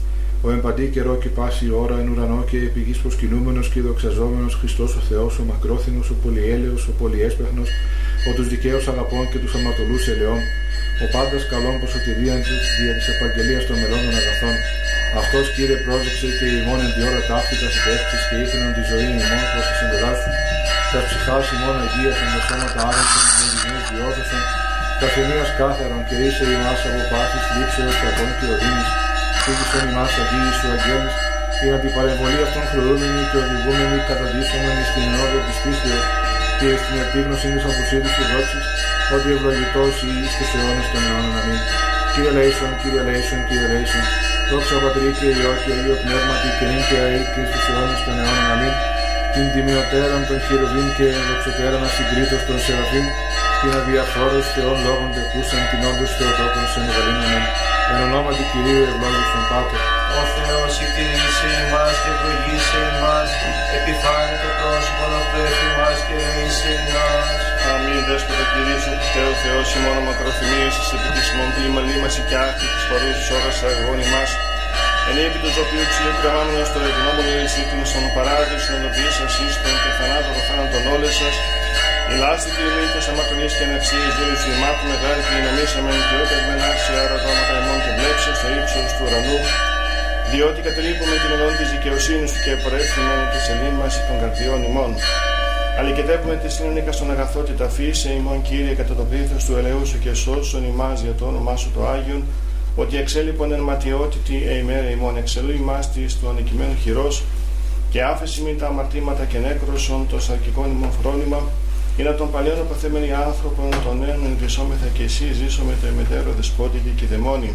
ο 0.45 0.49
εμπαντή 0.55 0.85
καιρό 0.95 1.15
και 1.23 1.29
πάση 1.37 1.65
ώρα 1.83 1.95
εν 2.01 2.07
ουρανό 2.11 2.39
και 2.49 2.57
επί 2.67 2.81
γης 2.87 2.99
προσκυνούμενος 3.03 3.67
και 3.71 3.79
δοξαζόμενος 3.87 4.53
Χριστός 4.59 4.91
ο 4.99 5.01
Θεός, 5.09 5.33
ο 5.41 5.43
μακρόθυνος, 5.51 6.07
ο 6.13 6.15
πολυέλεος, 6.23 6.81
ο 6.91 6.93
πολυέσπεχνος, 6.99 7.69
ο 8.27 8.29
τους 8.35 8.47
δικαίους 8.53 8.85
αγαπών 8.93 9.23
και 9.31 9.39
τους 9.43 9.53
αματολούς 9.57 10.03
ελαιών, 10.13 10.41
ο 11.03 11.05
πάντας 11.13 11.43
καλών 11.51 11.75
προσωτηρίαν 11.81 12.39
της 12.45 12.63
δια 12.77 12.93
της 12.97 13.07
επαγγελίας 13.13 13.63
των 13.67 13.75
μελών 13.81 14.01
των 14.05 14.13
αγαθών. 14.19 14.55
Αυτός 15.21 15.45
Κύριε 15.55 15.79
πρόσεξε 15.85 16.27
και 16.37 16.47
ημών 16.57 16.79
εν 16.85 16.91
διόρα 16.95 17.11
ώρα 17.11 17.21
ταύτητα 17.29 17.67
και 18.27 18.35
ήθελαν 18.43 18.71
τη 18.77 18.83
ζωή 18.91 19.07
ημών 19.19 19.43
προς 19.51 19.65
τη 19.67 19.73
συμβουλά 19.79 20.11
σου, 20.19 20.31
τας 20.91 21.03
ψυχάς 21.07 21.45
ημών 21.55 21.75
αγίασαν 21.85 22.29
τα 22.33 22.41
σώματα 22.47 22.81
άρρωσαν, 22.89 23.23
με 23.37 23.45
γυμνές 23.51 23.85
διόδωσαν, 23.91 24.43
τας 24.99 25.11
θεμίας 25.15 25.49
κάθαρον 25.57 26.01
και 26.07 26.15
είσαι 26.25 26.45
ημάς 26.55 26.81
από 26.87 27.01
πάθης, 27.11 27.45
λήψεως, 27.55 27.95
κακών 28.01 28.31
και 28.37 28.47
οδύνης, 28.53 28.91
Φύγησον 29.43 29.83
ημάς 29.89 30.13
αγίοι 30.21 30.51
σου 30.57 30.67
αγγέλης, 30.75 31.15
και 31.57 31.67
να 31.73 31.79
την 31.83 31.91
παρεμβολή 31.97 32.39
αυτών 32.45 32.65
χρεούμενοι 32.71 33.21
και 33.29 33.37
οδηγούμενοι 33.43 33.97
καταντήσομενοι 34.09 34.83
στην 34.91 35.07
όρια 35.23 35.41
της 35.47 35.57
πίστεως 35.63 36.05
και 36.59 36.69
στην 36.81 36.95
επίγνωση 37.03 37.47
της 37.53 37.63
αποσύρης 37.69 38.13
και 38.17 38.25
δόξης, 38.31 38.65
ότι 39.13 39.27
ευλογητός 39.35 39.95
ή 40.11 40.13
στους 40.33 40.49
αιώνες 40.55 40.87
των 40.91 41.01
αιώνων. 41.05 41.33
Αμήν. 41.39 41.61
Κύριε 42.13 42.33
Λέησον, 42.37 42.71
Κύριε 42.81 43.03
Λέησον, 43.07 43.41
Κύριε 43.47 43.67
Λέησον, 43.71 44.05
δόξα 44.49 44.75
Πατρί 44.83 45.09
και 45.19 45.27
Υιό 45.37 45.53
και 45.63 45.71
Αγίο 45.75 45.95
Πνεύματι 46.03 46.49
και 46.57 46.65
νυν 46.69 46.81
και 46.87 46.97
αή 47.05 47.21
και 47.33 47.41
στους 47.49 47.65
αιώνες 47.69 47.99
των 48.05 48.13
αιώνων. 48.19 48.47
Αμήν. 48.53 48.73
Την 49.35 49.47
τιμιωτέραν 49.53 50.23
των 50.29 50.39
χειροβήν 50.45 50.87
και 50.97 51.07
δοξωτέραν 51.27 51.83
ασυγκρίτως 51.87 52.41
των 52.47 52.57
Σεραφείμ, 52.63 53.05
την 53.59 53.71
αδιαφόρος 53.77 54.45
Θεών 54.53 54.77
λόγων 54.85 55.09
τεκούσαν 55.15 55.63
την 55.69 55.81
όντως 55.89 56.11
Θεοτόκον 56.17 56.65
σε 56.73 56.79
μεγαλύνων. 56.85 57.43
Εν 57.91 57.97
ονόματι 58.05 58.43
Κυρίου 58.51 58.83
ευλόγησον 58.89 59.43
Πάτερ. 59.49 59.81
Ο 60.19 60.21
Θεός 60.35 60.73
εκτηρήσει 60.83 61.47
εμάς 61.63 61.95
και 62.01 62.09
ευλογήσει 62.15 62.77
εμάς, 62.91 63.29
επιφάνει 63.77 64.35
το 64.43 64.49
πρόσωπο 64.59 65.05
αυτού 65.19 65.39
εφ' 65.49 65.63
εμάς 65.69 65.97
και 66.07 66.15
εμείς 66.27 66.57
εμάς. 66.75 67.41
Αμήν 67.71 68.01
δέσποτα 68.07 68.45
κηρύσσου 68.51 68.93
Θεό 69.13 69.31
Θεός 69.43 69.69
ημών 69.77 69.97
μακροθυμίες 70.07 70.73
εις 70.79 70.89
επί 70.95 71.09
της 71.15 71.27
ημών 71.31 71.49
πλήμα 71.55 71.81
λίμαση 71.87 72.21
και 72.29 72.37
άκρη 72.47 72.67
της 72.73 72.85
παρούσης 72.89 73.27
ώρας 73.37 73.57
αγών 73.67 73.99
Ελέγχει 75.09 75.39
του 75.43 75.51
οποίου 75.63 75.83
ξύλου 75.91 76.13
κρεμάμενο 76.19 76.63
στο 76.69 76.77
ρεγνό 76.85 77.11
μου, 77.15 77.23
εσύ 77.45 77.61
την 77.69 77.79
στον 77.91 78.05
παράδεισο, 78.15 78.57
συνοδοποιήσα 78.65 79.23
εσείς 79.29 79.53
και 79.83 79.91
θανάτο 79.97 80.29
το 80.37 80.41
θάνατον 80.47 80.83
όλε 80.93 81.09
σας. 81.19 81.35
Η 82.11 82.15
λάστη 82.21 82.49
του 82.55 82.63
ημίχο 82.69 82.99
αμακονή 83.11 83.47
και 83.57 83.63
αναξίε 83.67 84.07
δούλου 84.15 84.35
του 84.41 84.49
ημάτου 84.55 84.83
μεγάλη 84.91 85.21
και 85.25 85.33
δυναμίσαμε 85.37 85.91
και 86.07 86.15
ούτε 86.21 86.35
μενάξει 86.47 86.91
άρα 87.03 87.17
δράματα 87.23 87.53
ημών 87.61 87.79
και 87.83 87.91
βλέψε 87.97 88.31
στο 88.39 88.47
ύψος 88.57 88.89
του 88.95 89.03
ουρανού. 89.05 89.39
Διότι 90.31 90.59
κατελείπουμε 90.67 91.15
την 91.21 91.29
οδόν 91.35 91.53
της 91.59 91.67
δικαιοσύνης 91.73 92.29
του 92.33 92.39
και 92.45 92.53
προέρχουμε 92.63 93.13
τη 93.31 93.39
σελήμαση 93.47 93.99
των 94.07 94.15
καρδιών 94.21 94.59
ημών. 94.69 94.91
Αλικετεύουμε 95.79 96.35
τη 96.41 96.47
συνονίκα 96.55 96.91
στον 96.97 97.07
αγαθό 97.13 97.41
και 97.47 97.55
ταφή 97.61 97.89
σε 98.01 98.09
ημών 98.19 98.37
κύριε 98.47 98.73
κατά 98.79 98.93
το 98.99 99.03
πλήθος 99.09 99.41
του 99.45 99.53
ελαιού 99.59 99.83
σου 99.89 99.97
και 100.03 100.13
σώσον 100.23 100.63
για 101.05 101.15
το 101.19 101.23
όνομά 101.31 101.55
σου 101.61 101.69
το 101.75 101.81
Άγιον 101.93 102.21
ότι 102.75 102.97
εξέλιπον 102.97 103.51
εν 103.53 103.59
ματιότητη 103.59 104.43
εημέρα 104.47 104.89
ημών 104.89 105.17
εξελού 105.17 105.51
ημάς 105.51 105.91
της 105.91 106.19
του 106.19 106.29
ανικημένου 106.29 106.75
χειρός 106.81 107.23
και 107.89 108.03
άφεση 108.03 108.41
μην 108.41 108.57
τα 108.57 108.67
αμαρτήματα 108.67 109.25
και 109.25 109.37
νέκροσον 109.37 110.07
το 110.09 110.19
σαρκικό 110.19 110.65
ημών 110.65 110.91
φρόνημα, 111.01 111.41
Είναι 111.97 112.11
τον 112.11 112.31
παλιόν 112.31 112.59
αποθέμενοι 112.59 113.13
άνθρωπον, 113.13 113.69
των 113.85 113.97
νέων 113.99 114.25
ενδυσόμεθα 114.25 114.87
και 114.93 115.03
εσύ 115.03 115.33
ζήσομε 115.33 115.73
το 115.81 115.87
εμετέρω 115.87 116.31
δεσπότικη 116.35 116.93
και 116.95 117.05
δαιμόνι. 117.05 117.53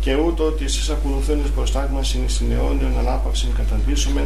Και 0.00 0.14
ούτω 0.14 0.44
ότι 0.44 0.64
εσείς 0.64 0.88
ακολουθούν 0.90 1.54
προστάγμα 1.54 2.02
στην 2.02 2.52
αιώνιον 2.52 2.98
ανάπαυση 2.98 3.48
καταντήσουμε, 3.56 4.22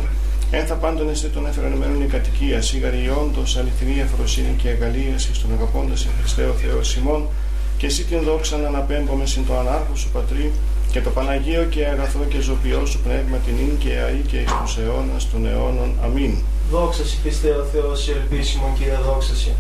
Εν 0.51 0.67
θα 0.67 0.75
πάντων 0.75 1.09
εστί 1.09 1.29
των 1.29 1.47
εφερενωμένων 1.47 2.03
η 2.03 2.07
κατοικία, 2.07 2.63
σίγαρη 2.63 3.13
όντως 3.23 3.57
αληθινή 3.57 4.03
αφροσύνη 4.03 4.55
και 4.63 4.69
εγκαλίαση 4.69 5.35
στον 5.35 5.53
αγαπώντας 5.53 6.01
σε 6.01 6.09
Χριστέ 6.19 6.45
ο 6.45 6.53
Θεός 6.53 6.89
Σιμών, 6.89 7.29
και 7.77 7.87
εσύ 7.87 8.05
την 8.05 8.21
δόξα 8.23 8.57
να 8.57 8.69
αναπέμπομαι 8.69 9.27
συν 9.27 9.47
το 9.47 9.59
ανάρχο 9.59 9.95
σου 9.95 10.09
πατρί, 10.13 10.53
και 10.95 11.01
το 11.01 11.11
Παναγίο 11.11 11.65
και 11.75 11.83
αγαθό 11.95 12.25
και 12.33 12.41
ζωπιό 12.41 12.81
σου 12.91 12.99
πνεύμα 13.05 13.37
την 13.47 13.55
ίν 13.65 13.75
και 13.83 13.93
αή 14.07 14.21
και 14.31 14.39
εις 14.45 14.53
τους 14.61 14.73
αιώνας 14.79 15.23
των 15.31 15.41
αιώνων. 15.47 15.91
Αμήν. 16.05 16.35
Δόξα 16.71 17.05
σοι 17.09 17.17
Χριστέ 17.23 17.51
ο 17.63 17.65
Θεός, 17.73 17.99
ελπίσιμον 18.15 18.73
Κύριε 18.79 18.99
δόξα 19.07 19.35
σοι. 19.41 19.53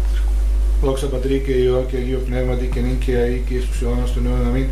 Δόξα 0.83 1.07
Πατρί 1.07 1.37
και 1.47 1.53
Υιό 1.63 1.81
και 1.89 1.97
Αγίο 1.97 2.21
Πνεύματι 2.29 2.67
και 2.73 2.81
νυν 2.81 2.99
και 3.05 3.13
αή 3.23 3.37
και 3.47 3.55
εις 3.55 3.65
τους 3.69 3.79
αιώνας 3.83 4.13
των 4.15 4.23
αιώνων. 4.27 4.47
Αμήν. 4.51 4.69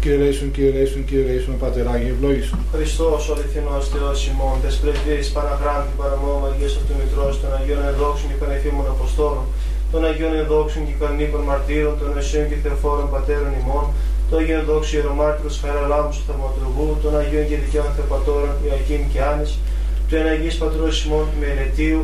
Κύριε 0.00 0.18
Λέησον, 0.22 0.50
Κύριε 0.54 0.72
Λέησον, 0.76 1.04
Κύριε 1.08 1.26
Λέησον, 1.28 1.54
Πατεράγι, 1.62 2.08
ευλόγησον. 2.14 2.58
Χριστός 2.74 3.20
ο 3.28 3.32
αληθινός 3.34 3.84
Θεός 3.92 4.18
ημών, 4.30 4.54
τες 4.62 4.74
πρεσβείες 4.82 5.26
παραγράμμη 5.36 5.90
παραμόμο 6.00 6.44
Αγίας 6.50 6.74
Αυτομητρός, 6.80 7.32
των 7.40 7.50
Αγίων 7.58 7.82
Ενδόξων 7.90 8.26
και 8.30 8.38
Πανεφήμων 8.42 8.86
Αποστόλων, 8.94 9.44
των 9.92 10.04
Αγίων 10.04 10.34
Ενδόξων 10.42 10.86
και 10.86 10.94
Κανίκων 11.00 11.42
Μαρτύρων, 11.50 11.94
των 12.00 12.18
Εσίων 12.18 12.48
και 12.48 12.56
Θεοφόρων 12.62 13.10
Πατέρων 13.10 13.52
ημών, 13.60 13.84
των 14.30 14.38
Αγίων 14.38 14.64
Δόξων 14.68 14.98
Ιερομάρτυρος 14.98 15.60
Χαραλάμου 15.62 16.10
του 16.14 16.22
Θαυματουργού, 16.26 16.88
των 17.02 17.12
Αγίων 17.20 17.44
και 17.48 17.56
Δικαίων 17.62 17.90
Θεοπατώρων 17.96 18.52
Ιωακήμ 18.64 19.02
και 19.12 19.20
Άνης, 19.30 19.58
του 20.08 20.16
Εναγής 20.16 20.54
Πατρός 20.62 21.04
ημών 21.04 21.26
Μελετίου, 21.40 22.02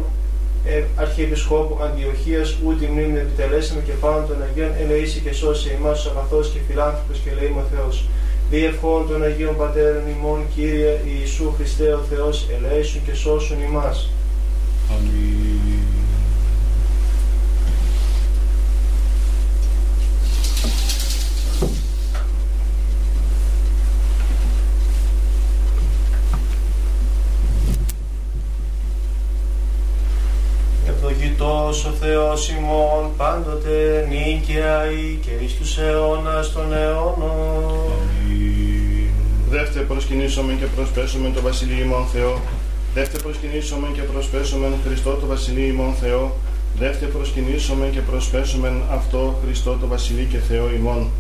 ε, 0.65 0.83
Αρχιεπισκόπου 0.97 1.75
Αντιοχίας, 1.85 2.49
ούτε 2.65 2.87
μνήμη 2.93 3.19
επιτελέσαμε 3.19 3.81
και 3.87 3.95
πάνω 4.03 4.27
των 4.29 4.37
Αγίων 4.47 4.71
ελεήσει 4.83 5.19
και 5.25 5.33
σώσει 5.33 5.69
εμάς 5.79 5.97
τους 6.03 6.11
αγαθός 6.11 6.47
και 6.53 6.59
φιλάνθρωπος 6.69 7.19
και 7.25 7.31
λέει 7.39 7.53
ο 7.63 7.65
Θεός. 7.73 8.05
Διευχών 8.51 9.09
των 9.09 9.23
Αγίων 9.23 9.57
Πατέρων 9.57 10.05
ημών, 10.17 10.39
Κύριε 10.55 10.93
Ιησού 11.13 11.53
Χριστέ 11.57 11.89
ο 11.93 12.03
Θεός, 12.11 12.47
ελέησουν 12.55 13.01
και 13.07 13.15
σώσουν 13.15 13.63
ημάς. 13.69 14.11
Αμήν. 14.91 15.52
Ευλογητός 31.43 31.85
ο 31.85 31.91
Θεός 31.91 32.49
ημών, 32.49 33.11
πάντοτε 33.17 34.07
νίκαια 34.09 34.91
ή 34.91 35.19
και 35.25 35.45
εις 35.45 35.55
τους 35.55 35.79
αιώνας 35.79 36.53
των 36.53 36.73
αιώνων. 36.73 37.93
Δεύτε 39.51 39.81
προσκυνήσομεν 39.81 40.59
και 40.59 40.65
προσπέσομεν 40.77 41.33
το 41.35 41.41
Βασιλείο 41.41 41.85
ημών 41.85 42.05
Θεό. 42.13 42.41
Δεύτε 42.95 43.19
προσκυνήσομεν 43.19 43.93
και 43.93 44.03
προσπέσομεν 44.03 44.73
Χριστό 44.87 45.11
το 45.11 45.27
Βασιλείο 45.27 45.67
ημών 45.67 45.95
Θεό. 45.95 46.37
Δεύτε 46.79 47.07
προσκυνήσομεν 47.07 47.91
και 47.91 48.01
προσπέσομεν 48.01 48.83
αυτό 48.91 49.39
Χριστό 49.45 49.77
το 49.81 49.87
Βασιλείο 49.87 50.27
και 50.31 50.39
Θεό 50.39 50.71
ημών. 50.79 51.11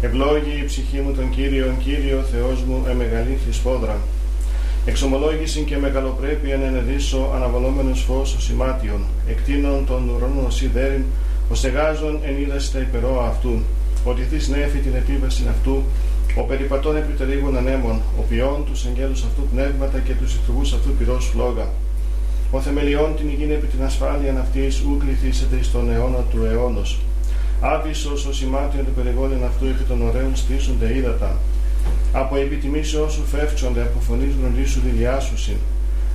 Ευλόγη 0.00 0.60
η 0.62 0.64
ψυχή 0.64 0.98
μου 0.98 1.12
τον 1.12 1.30
Κύριον, 1.30 1.78
Κύριο 1.78 2.24
Θεός 2.32 2.62
μου, 2.62 2.84
εμεγαλήθη 2.88 3.52
σπόδρα. 3.52 3.96
Εξομολόγηση 4.88 5.60
και 5.60 5.76
μεγαλοπρέπεια 5.76 6.56
να 6.56 6.64
ενεδίσω 6.64 7.30
αναβαλόμενος 7.34 8.00
φως 8.02 8.34
ο 8.34 8.40
σημάτιον, 8.40 9.00
εκτείνων 9.28 9.86
των 9.86 10.08
ουρανών 10.08 10.50
σιδέριν, 10.50 11.04
ο 11.50 11.54
στεγάζων 11.54 12.18
εν 12.22 12.40
είδαση 12.40 12.72
τα 12.72 12.78
υπερόα 12.78 13.26
αυτού, 13.26 13.62
ότι 14.04 14.22
θείς 14.22 14.48
νέφη 14.48 14.78
την 14.78 14.94
επίβαση 14.94 15.44
αυτού, 15.50 15.82
ο 16.36 16.42
περιπατών 16.42 16.96
επιτελήγων 16.96 17.56
ανέμων, 17.56 18.00
ο 18.18 18.22
ποιών 18.28 18.64
τους 18.66 18.86
αγγέλους 18.86 19.22
αυτού 19.24 19.42
πνεύματα 19.52 19.98
και 19.98 20.12
τους 20.12 20.34
ηθουργούς 20.34 20.72
αυτού 20.72 20.90
πυρός 20.98 21.30
φλόγα. 21.32 21.66
Ο 22.50 22.60
θεμελιών 22.60 23.16
την 23.16 23.28
υγιήν 23.28 23.50
επί 23.50 23.66
την 23.66 23.84
ασφάλεια 23.84 24.40
αυτής 24.40 24.80
ου 24.80 24.96
κληθήσετε 24.96 25.56
εις 25.56 25.70
τον 25.72 25.90
αιώνα 25.90 26.22
του 26.30 26.44
αιώνος. 26.44 26.98
Άβυσος 27.60 28.26
ο 28.26 28.32
σημάτιον 28.32 28.84
του 28.84 28.92
περιβόλιν 28.92 29.44
αυτού 29.44 29.64
επί 29.66 29.82
των 29.88 30.02
ωραίων 30.02 30.36
στήσονται 30.36 30.96
ύδατα. 30.96 31.36
Από 32.20 32.36
επιτιμήσεώ 32.36 33.08
σου 33.08 33.24
φεύξονται 33.32 33.80
από 33.80 34.00
φωνής 34.00 34.32
γνωρίσου 34.38 34.80
διδιάσουσιν. 34.80 35.56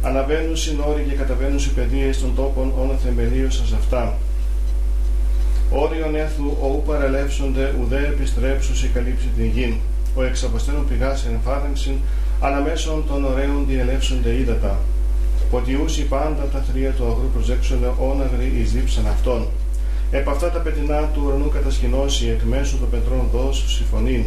Αναβαίνουν 0.01 0.57
συνόροι 0.57 1.05
και 1.09 1.15
καταβαίνουν 1.15 1.57
οι 1.57 1.71
παιδείες 1.75 2.19
των 2.19 2.35
τόπων 2.35 2.73
όνα 2.81 2.93
θεμελίωσας 3.03 3.71
αυτά. 3.71 4.17
Όριον 5.71 6.15
έθου 6.15 6.57
οού 6.61 6.83
παρελεύσονται 6.85 7.75
ουδέ 7.81 7.97
επιστρέψουσι 7.97 8.87
καλύψει 8.87 9.27
την 9.35 9.45
γην 9.45 9.73
ο 10.15 10.23
εξαποστένων 10.23 10.87
πηγάς 10.87 11.25
εμφάρενσιν, 11.25 11.95
αναμέσων 12.41 13.03
των 13.07 13.25
ωραίων 13.25 13.65
διελεύσονται 13.67 14.33
ύδατα. 14.33 14.79
Ποτιούσι 15.51 16.03
πάντα 16.03 16.43
τα 16.53 16.63
θρία 16.71 16.91
του 16.91 17.05
αγρού 17.05 17.29
προσέξονται 17.33 17.91
όναγροι 17.99 18.53
εις 18.59 18.71
δίψαν 18.71 19.07
αυτών. 19.07 19.47
Επ' 20.11 20.29
αυτά 20.29 20.49
τα 20.51 20.59
πετεινά 20.59 21.09
του 21.13 21.21
ουρανού 21.25 21.49
κατασκηνώσει 21.49 22.27
εκ 22.27 22.41
μέσου 22.41 22.79
των 22.79 22.89
πετρών 22.89 23.29
δώσου 23.33 23.69
συμφωνήν. 23.69 24.23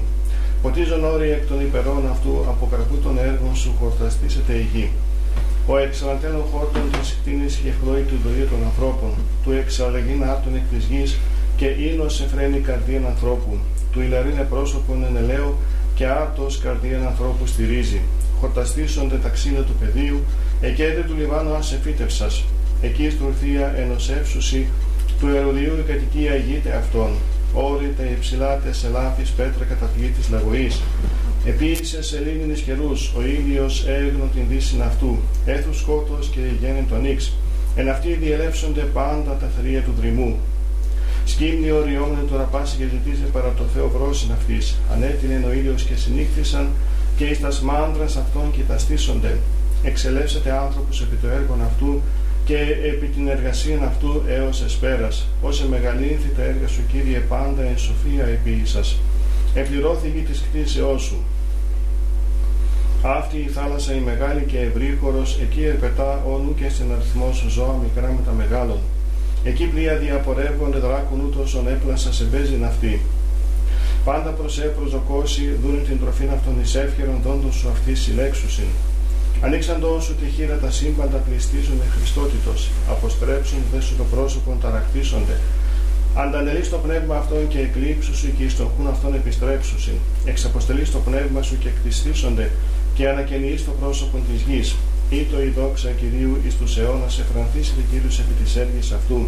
Ποτίζον 0.65 1.05
όροι 1.05 1.31
εκ 1.31 1.47
των 1.47 1.61
υπερών 1.61 2.09
αυτού 2.11 2.45
από 2.49 2.67
καρπού 2.71 2.97
των 3.03 3.19
έργων 3.19 3.57
σου 3.57 3.75
χορταστήσετε 3.81 4.53
η 4.53 4.67
γη. 4.73 4.91
Ο 5.67 5.77
εξαλαντέλων 5.77 6.45
χόρτων 6.53 6.83
της 6.93 7.19
κτίνης 7.21 7.55
και 7.57 7.71
χλώη 7.79 8.03
του 8.03 8.19
δοή 8.25 8.45
των 8.51 8.65
ανθρώπων, 8.65 9.11
του 9.45 9.53
εξαλλαγήν 9.53 10.25
άρτων 10.25 10.55
εκ 10.55 10.67
της 10.73 10.85
γης 10.85 11.19
και 11.57 11.67
ίνος 11.67 12.21
εφραίνει 12.21 12.59
καρδίαν 12.59 13.07
ανθρώπου, 13.07 13.59
του 13.93 14.01
ηλαρίνε 14.01 14.47
πρόσωπον 14.51 15.05
εν 15.05 15.17
ελαίο 15.17 15.59
και 15.95 16.07
άρτος 16.07 16.59
καρδίαν 16.59 17.07
ανθρώπου 17.07 17.47
στηρίζει. 17.47 18.01
Χορταστήσονται 18.41 19.17
τα 19.17 19.29
ξύλα 19.29 19.61
του 19.61 19.75
πεδίου, 19.81 20.21
εκέδε 20.61 21.01
του 21.01 21.15
Λιβάνου 21.19 21.55
ασεφίτευσας. 21.55 22.45
Εκεί 22.83 23.11
στουρθία 23.11 23.75
ενωσεύσουση 23.77 24.67
του 25.21 25.29
Εροδίου 25.29 25.75
η 25.79 25.85
κατοικία 25.91 26.35
γείται 26.37 26.73
αυτών. 26.77 27.11
Όρη 27.55 27.95
τα 27.97 28.05
υψηλά 28.05 28.59
τεσσελάφης 28.59 29.31
πέτρα 29.31 29.65
καταφυγή 29.65 30.09
της 30.09 30.29
λαγωής. 30.29 30.81
Επίησε 31.45 32.03
σε 32.03 32.19
λίμνης 32.25 32.61
καιρούς, 32.61 33.13
ο 33.17 33.23
ήλιος 33.23 33.87
έγνω 33.87 34.29
την 34.35 34.43
δύση 34.49 34.77
αυτού, 34.85 35.19
έθους 35.45 35.79
σκότος 35.79 36.29
και 36.29 36.41
γέννη 36.61 36.85
τον 36.89 37.05
ίξ. 37.05 37.33
Εν 37.77 37.89
αυτοί 37.89 38.13
διελεύσονται 38.13 38.81
πάντα 38.81 39.33
τα 39.41 39.49
θρία 39.59 39.81
του 39.81 39.95
δρυμού. 40.01 40.37
Σκύμνη 41.25 41.71
οριόμενη 41.71 42.27
τώρα 42.31 42.43
πάση 42.43 42.77
και 42.77 42.85
ζητήσε 42.85 43.27
παρά 43.33 43.53
το 43.57 43.65
Θεό 43.75 43.89
βρόσιν 43.89 44.33
αυτής. 44.33 44.77
Ανέτεινε 44.93 45.47
ο 45.47 45.53
ήλιος 45.53 45.83
και 45.83 45.97
συνήχθησαν 45.97 46.69
και 47.17 47.25
εις 47.25 47.41
τα 47.41 47.53
μάντρα 47.63 48.05
αυτών 48.05 48.47
και 48.53 48.63
τα 48.69 48.79
στήσονται. 48.79 49.39
Εξελεύσατε 49.83 50.51
άνθρωπου 50.51 50.93
επί 51.03 51.17
το 51.23 51.29
έργο 51.29 51.57
αυτού 51.65 52.03
και 52.45 52.57
επί 52.91 53.07
την 53.07 53.29
εργασία 53.29 53.79
αυτού 53.85 54.23
έως 54.29 54.63
εσπέρας. 54.63 55.27
Όσε 55.43 55.69
μεγαλύνθη 55.69 56.29
τα 56.37 56.43
έργα 56.43 56.69
σου, 56.69 56.81
κύριε, 56.93 57.19
πάντα 57.19 57.63
εν 57.63 57.79
σοφία 57.79 58.25
επί 58.27 58.63
σα. 58.65 58.83
Επληρώθη 59.61 60.07
η 60.07 60.11
γη 60.15 60.21
της 60.23 60.43
κτήσεώς 60.43 61.03
σου. 61.03 61.17
Αυτή 63.03 63.37
η 63.37 63.49
θάλασσα 63.49 63.95
η 63.95 64.01
μεγάλη 64.01 64.45
και 64.47 64.59
ευρύχωρος, 64.59 65.39
εκεί 65.43 65.65
ερπετά 65.65 66.23
όνου 66.27 66.55
και 66.55 66.69
στην 66.69 66.93
αριθμό 66.93 67.33
σου 67.33 67.49
ζώα 67.49 67.79
μικρά 67.83 68.09
με 68.09 68.21
τα 68.27 68.33
μεγάλων. 68.33 68.79
Εκεί 69.45 69.65
πλοία 69.65 69.97
διαπορεύονται 69.97 70.79
δράκουν 70.79 71.21
ούτως 71.21 71.63
έπλασα 71.69 72.13
σε 72.13 72.25
μπέζιν 72.25 72.65
αυτή. 72.65 73.01
Πάντα 74.05 74.31
προς 74.31 74.59
έπροζοκώσει 74.59 75.59
δούνε 75.63 75.83
την 75.83 76.01
τροφήν 76.01 76.31
αυτών 76.31 76.61
εις 76.61 76.75
εύχερον 76.75 77.21
δόντων 77.25 77.53
σου 77.53 77.69
αυτή 77.69 77.95
συλλέξουσιν. 77.95 78.65
Ανοίξαντο 79.45 80.01
σου 80.01 80.15
τη 80.15 80.27
χείρα 80.35 80.57
τα 80.57 80.71
σύμπαντα 80.71 81.17
πληστίζουν 81.17 81.77
με 81.81 81.85
Χριστότητος, 81.97 82.71
αποστρέψουν 82.91 83.59
δε 83.73 83.81
σου 83.81 83.95
το 83.97 84.05
πρόσωπο 84.15 84.57
ταρακτήσονται. 84.63 85.37
Αντανελείς 86.15 86.69
το 86.71 86.79
πνεύμα 86.85 87.17
αυτόν 87.17 87.49
και 87.49 87.59
εκλείψου 87.59 88.17
σου 88.17 88.29
και 88.37 88.45
εις 88.45 88.57
τον 88.57 88.69
χούν 88.77 88.87
αυτόν 88.87 89.15
επιστρέψουσιν. 89.15 89.99
Εξαποστελείς 90.25 90.91
το 90.91 90.99
πνεύμα 90.99 91.43
σου 91.43 91.59
και 91.59 91.69
εκτιστήσονται 91.69 92.51
και 92.95 93.09
ανακαινείς 93.09 93.65
το 93.65 93.73
πρόσωπο 93.81 94.17
της 94.29 94.41
γης 94.49 94.77
ήτο 95.11 95.43
η 95.43 95.49
δόξα 95.59 95.91
Κυρίου 96.01 96.39
εις 96.47 96.55
τους 96.57 96.77
αιώνας 96.79 97.19
εφρανθήσεται 97.19 97.83
Κύριος 97.91 98.19
επί 98.19 98.35
της 98.43 98.57
έργης 98.57 98.93
αυτού. 98.93 99.21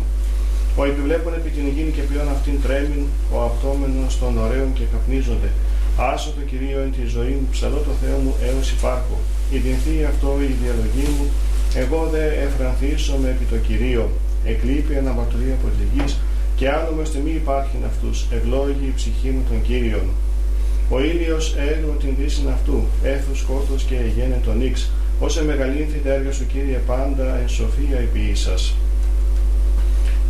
Ο 0.77 0.85
επιβλέπων 0.85 1.33
επί 1.35 1.51
την 1.51 1.67
υγιεινή 1.67 1.91
και 1.91 2.03
ποιόν 2.09 2.29
αυτήν 2.29 2.63
τρέμην, 2.63 3.05
ο 3.35 3.43
αυτόμενος 3.51 4.19
των 4.19 4.39
ωραίων 4.39 4.73
και 4.73 4.85
καπνίζονται. 4.93 5.51
Άσο 5.97 6.31
το 6.31 6.43
Κυρίο 6.51 6.81
εν 6.81 6.93
τη 6.93 7.05
ζωή 7.07 7.35
μου, 7.41 7.49
ψαλώ 7.51 7.77
το 7.89 7.95
Θεό 8.03 8.19
μου 8.19 8.35
έως 8.49 8.71
υπάρχω. 8.71 9.17
Η 9.51 9.59
δυνθή 9.59 10.05
αυτό 10.13 10.29
η 10.51 10.53
διαλογή 10.63 11.07
μου, 11.17 11.27
εγώ 11.75 12.09
δε 12.13 12.25
εφρανθήσομαι 12.47 13.29
επί 13.29 13.45
το 13.45 13.57
Κυρίο. 13.57 14.11
Εκλείπει 14.45 14.97
αναπατουρία 14.97 15.55
από 15.59 15.69
τη 15.77 15.85
γης, 15.93 16.17
και 16.57 16.71
άλλο 16.71 16.91
με 16.97 17.21
μη 17.25 17.31
υπάρχει 17.43 17.77
αυτούς, 17.87 18.27
ευλόγη 18.37 18.87
η 18.93 18.93
ψυχή 18.97 19.29
μου 19.35 19.43
των 19.49 19.63
Κύριων. 19.63 20.07
Ο 20.91 21.01
ήλιος 21.01 21.55
έγνω 21.69 21.93
την 22.03 22.13
δύση 22.19 22.43
αυτού, 22.57 22.79
έθους 23.03 23.39
σκότος 23.39 23.83
και 23.83 23.97
εγένε 24.07 24.41
τον 24.45 24.63
ίξ, 24.69 24.91
Όσε 25.21 25.45
μεγαλύνθη 25.45 25.99
τα 26.05 26.13
έργα 26.13 26.33
σου 26.33 26.47
Κύριε 26.47 26.81
πάντα 26.87 27.39
εν 27.41 27.49
σοφία 27.49 27.99
επί 27.99 28.21
ίσας. 28.33 28.75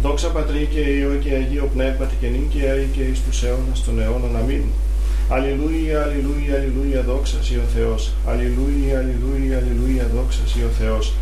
Δόξα 0.03 0.29
Πατρί 0.29 0.69
και 0.73 0.81
Υιό 0.81 1.19
και 1.25 1.35
Αγίο 1.35 1.71
Πνεύματι 1.75 2.15
και 2.21 2.27
νίκαια 2.27 2.75
ή 2.75 2.87
και 2.93 3.03
εις 3.03 3.21
τους 3.23 3.43
αιώνας 3.43 3.85
των 3.85 4.01
αιώνων. 4.01 4.37
Αμήν. 4.37 4.63
Αλληλούια, 5.29 6.03
αλληλούια, 6.03 6.55
αλληλούια, 6.57 7.03
δόξα 7.03 7.43
Σύ 7.43 7.57
ο 7.57 7.67
Θεός. 7.75 8.13
Αλληλούια, 8.27 8.99
αλληλούια, 8.99 9.57
αλληλούια, 9.59 10.11
δόξα 10.15 10.41
Σύ 10.47 10.63
ο 10.63 10.71
Θεός. 10.79 11.13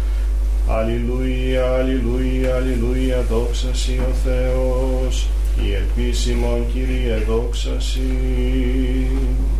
Αλληλούια, 0.69 1.65
αλληλούια, 1.79 2.55
αλληλούια, 2.55 3.25
δόξα 3.31 3.75
Σύ 3.75 3.99
ο 3.99 4.13
Θεός. 4.25 5.29
Η 5.67 5.75
ελπίσιμον 5.75 6.67
Κύριε 6.73 7.17
δόξα 7.29 7.81
Σύ. 7.81 8.01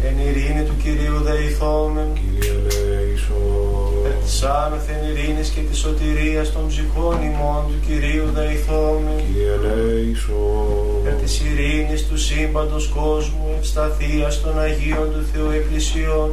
Εν 0.03 0.19
ειρήνη 0.27 0.65
του 0.65 0.77
Κυρίου 0.83 1.19
δεηθόμεν, 1.23 2.09
Κύριε 2.15 2.53
λέησον. 2.61 4.04
Περ 4.45 4.53
της 4.53 4.63
άνωθεν 4.65 5.03
ειρήνης 5.11 5.49
και 5.49 5.61
της 5.61 5.79
σωτηρίας 5.79 6.53
των 6.53 6.67
ψυχών 6.69 7.17
ημών 7.31 7.63
του 7.69 7.79
Κυρίου 7.87 8.27
δεηθόμεν, 8.35 9.19
Κύριε 9.27 9.57
λέησον. 9.65 11.03
περ 11.05 11.15
της 11.23 11.41
ειρήνης 11.45 12.07
του 12.09 12.19
σύμπαντος 12.19 12.87
κόσμου, 12.99 13.47
ευσταθίας 13.59 14.41
των 14.41 14.61
Αγίων 14.61 15.09
του 15.13 15.23
Θεού 15.33 15.51
Εκκλησιών 15.59 16.29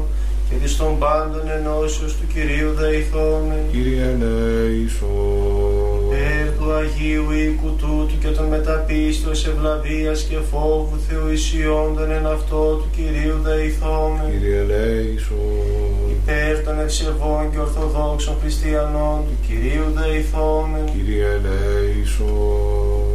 και 0.50 0.56
της 0.62 0.78
των 0.78 0.98
πάντων 0.98 1.44
ενώσεως 1.58 2.14
του 2.18 2.28
Κυρίου 2.34 2.72
δεηθόμεν, 2.80 3.64
Κύριε 3.72 4.10
λέησον. 4.22 6.02
Περ 6.12 6.48
του 6.58 6.72
Αγίου 6.82 7.32
οίκου 7.32 7.70
τούτου 7.82 8.18
και 8.22 8.28
των 8.28 8.46
μεταπίστως 8.46 9.48
ευλαβίας 9.48 10.22
και 10.30 10.38
φόβου 10.52 10.98
Θεού 11.08 11.28
ισιόντων 11.32 12.12
εν 12.12 12.26
αυτό 12.26 12.62
του 12.80 12.90
Κυρίου 12.96 13.38
δεηθόμεν, 13.48 14.28
Κύριε 14.32 14.64
λέησον. 14.72 15.91
Υπέρ 16.22 16.64
των 16.64 16.80
ευσεβών 16.80 17.52
και 17.52 17.60
ορθοδόξων 17.60 18.36
χριστιανών 18.42 19.18
του 19.28 19.48
Κυρίου 19.48 19.86
δεηθόμεν, 19.96 20.86
Κύριε 20.94 21.32
λέησον. 21.46 22.28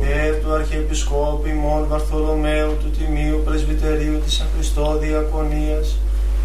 υπέρ 0.02 0.34
του 0.42 0.52
Αρχιεπισκόπου 0.52 1.48
ημών 1.48 1.86
Βαρθολομαίου 1.88 2.72
του 2.80 2.90
Τιμίου 2.98 3.40
Πρεσβυτερίου 3.44 4.18
της 4.24 4.40
Αχριστό 4.40 4.98
Διακονίας, 5.02 5.96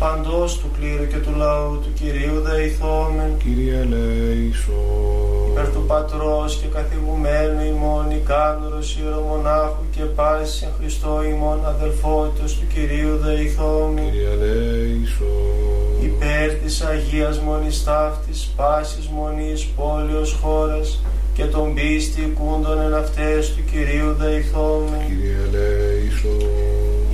παντός 0.02 0.58
του 0.60 0.70
κλήρου 0.78 1.08
και 1.12 1.18
του 1.26 1.34
λαού 1.38 1.74
του 1.84 1.92
Κυρίου 2.00 2.38
δεηθόμεν, 2.48 3.32
Κύριε 3.44 3.84
λέησον. 3.94 5.50
υπέρ 5.52 5.68
του 5.74 5.84
Πατρός 5.88 6.52
και 6.62 6.68
καθηγουμένου 6.78 7.62
ημών 7.74 8.06
Ικάνωρος 8.20 8.98
ιερομονάχου 9.02 9.84
και 9.96 10.02
πάσης 10.18 10.62
εν 10.62 10.70
Χριστώ 10.80 11.14
ημών 11.34 11.60
αδελφότητος 11.74 12.52
του 12.58 12.66
Κυρίου 12.74 13.18
δεηθόμεν, 13.26 14.04
Κύριε 14.12 14.34
λέησον. 14.44 16.06
υπέρ 16.10 16.50
της 16.62 16.82
Αγίας 16.82 17.40
Μονής 17.40 17.84
Ταύτης, 17.84 18.54
πάσης 18.56 19.08
μονής 19.08 19.60
πόλεως 19.78 20.32
χώρας 20.42 21.00
και 21.34 21.46
των 21.46 21.74
πίστη 21.74 22.22
κούντων 22.40 22.82
εν 22.82 22.94
αυτές 23.04 23.50
του 23.54 23.64
Κυρίου 23.72 24.12
δεηθόμεν, 24.22 25.02
Κύριε 25.08 25.44
λέησον. 25.56 26.51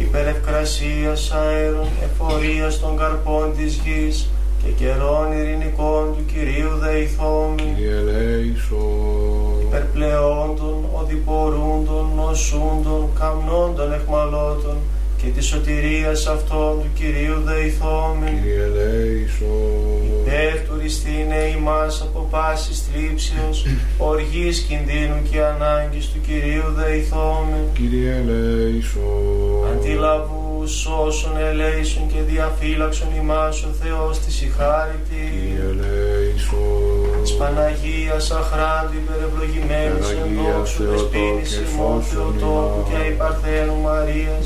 Υπέρ 0.07 0.27
ευκρασίας 0.27 1.31
αέρων, 1.31 1.87
εφορίας 2.03 2.79
των 2.79 2.97
καρπών 2.97 3.53
της 3.57 3.73
γης 3.85 4.29
και 4.63 4.71
καιρών 4.71 5.31
ειρηνικών 5.31 6.03
του 6.15 6.25
Κυρίου 6.31 6.73
δεηθόμεν, 6.83 7.75
Κύριε 7.75 7.99
λέησον. 8.09 9.61
υπερπλεόντων, 9.61 10.77
οδηπορούντων, 10.99 12.05
νοσούντων, 12.15 13.01
καμνόντων 13.19 13.93
εχμαλώτων 13.93 14.77
και 15.21 15.27
της 15.35 15.45
σωτηρίας 15.45 16.27
αυτών 16.27 16.81
του 16.81 16.89
Κυρίου 16.95 17.41
δεηθόμεν. 17.45 18.33
Κύριε 18.43 18.67
λέησον. 18.77 19.97
Υπέρ 20.21 20.53
του 20.65 20.77
ριστήνε 20.81 21.41
ημάς 21.57 22.01
από 22.01 22.27
πάσης 22.31 22.83
θλίψεως, 22.85 23.65
οργής 23.97 24.59
κινδύνου 24.59 25.21
και 25.31 25.39
ανάγκης 25.41 26.05
του 26.11 26.19
Κυρίου 26.27 26.71
δεηθόμεν. 26.77 27.65
Κύριε 27.73 28.23
λέησον. 28.29 29.67
Αντιλαβούς 29.71 30.85
όσων 31.05 31.37
ελέησον 31.37 32.07
και 32.07 32.21
διαφύλαξον 32.31 33.07
ημάς 33.21 33.63
ο 33.63 33.71
Θεός 33.81 34.19
της 34.19 34.41
ηχάρητη. 34.41 35.23
Κύριε 35.33 35.69
λέησον. 35.81 37.21
Της 37.21 37.33
Παναγίας 37.35 38.31
αχράντου 38.31 38.97
υπερευλογημένης 39.01 40.09
εν 40.09 40.17
Παναγίας 40.17 40.55
δόξου 40.55 40.77
Θεοτόκου 40.77 40.91
δεσποίνης 40.91 41.49
και 41.55 41.63
ημών 41.73 42.03
σώσον 42.03 42.33
Θεοτόκου 42.39 42.79
ημάς. 42.79 42.89
και 42.89 42.95
αϊπαρθένου 43.03 43.77
Μαρίας 43.87 44.45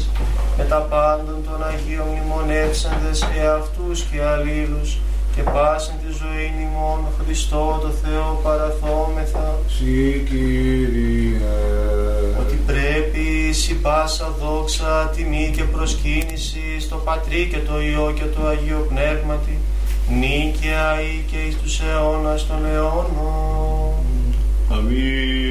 με 0.61 0.67
τα 0.67 0.81
πάντων 0.93 1.37
των 1.45 1.63
Αγίων 1.69 2.07
μνημονεύσαντες 2.07 3.27
εαυτούς 3.39 4.01
και 4.01 4.21
αλλήλους 4.21 4.97
και 5.35 5.41
πάσαν 5.41 5.95
τη 6.01 6.09
ζωή 6.21 6.47
ημών 6.65 6.99
Χριστό 7.17 7.79
το 7.81 7.89
Θεό 8.03 8.39
παραθόμεθα 8.43 9.59
Συ 9.67 10.23
Κύριε. 10.29 11.41
ότι 12.41 12.59
πρέπει 12.65 13.25
η 13.69 13.73
πάσα 13.73 14.33
δόξα, 14.41 15.11
τιμή 15.15 15.51
και 15.55 15.63
προσκύνηση 15.63 16.79
στο 16.79 16.95
Πατρί 16.95 17.47
και 17.51 17.57
το 17.57 17.81
Υιό 17.81 18.11
και 18.15 18.25
το 18.35 18.47
Αγίο 18.47 18.85
Πνεύματι 18.89 19.57
νίκαια 20.19 21.01
ή 21.01 21.23
και 21.31 21.37
εις 21.37 21.57
τους 21.61 21.79
αιώνας 21.79 22.47
των 22.47 22.65
αιώνων. 22.65 23.93
Αμήν. 24.69 25.50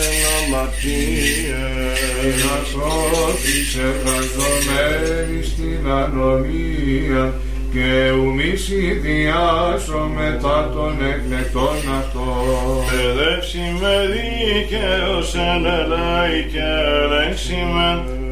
Προφάσεις 0.00 0.06
εν 0.06 0.54
αμαρτίες. 0.54 1.98
Να 2.44 2.56
σώθησε 2.70 3.80
εργαζομένη 3.80 5.42
στην 5.42 5.90
ανομία 5.90 7.32
και 7.72 8.10
ουμείς 8.10 8.68
ιδιάσω 8.68 10.10
μετά 10.18 10.70
των 10.74 10.96
εκλεκτών 11.12 11.76
αυτών. 11.98 12.84
Παιδεύσει 12.90 13.64
με 13.80 13.94
δίκαιος 14.12 15.34
εν 15.34 15.64
ελέη 15.64 16.42
και 16.52 16.68
ελέγξει 17.02 17.58
με 17.74 17.88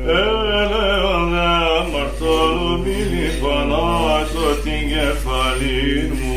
έλεον 0.07 1.31
δε 1.31 1.46
αμαρτώλου 1.81 2.78
μη 2.83 2.98
λιπανάτω 3.12 4.46
την 4.64 4.83
κεφαλή 4.92 6.12
μου. 6.18 6.37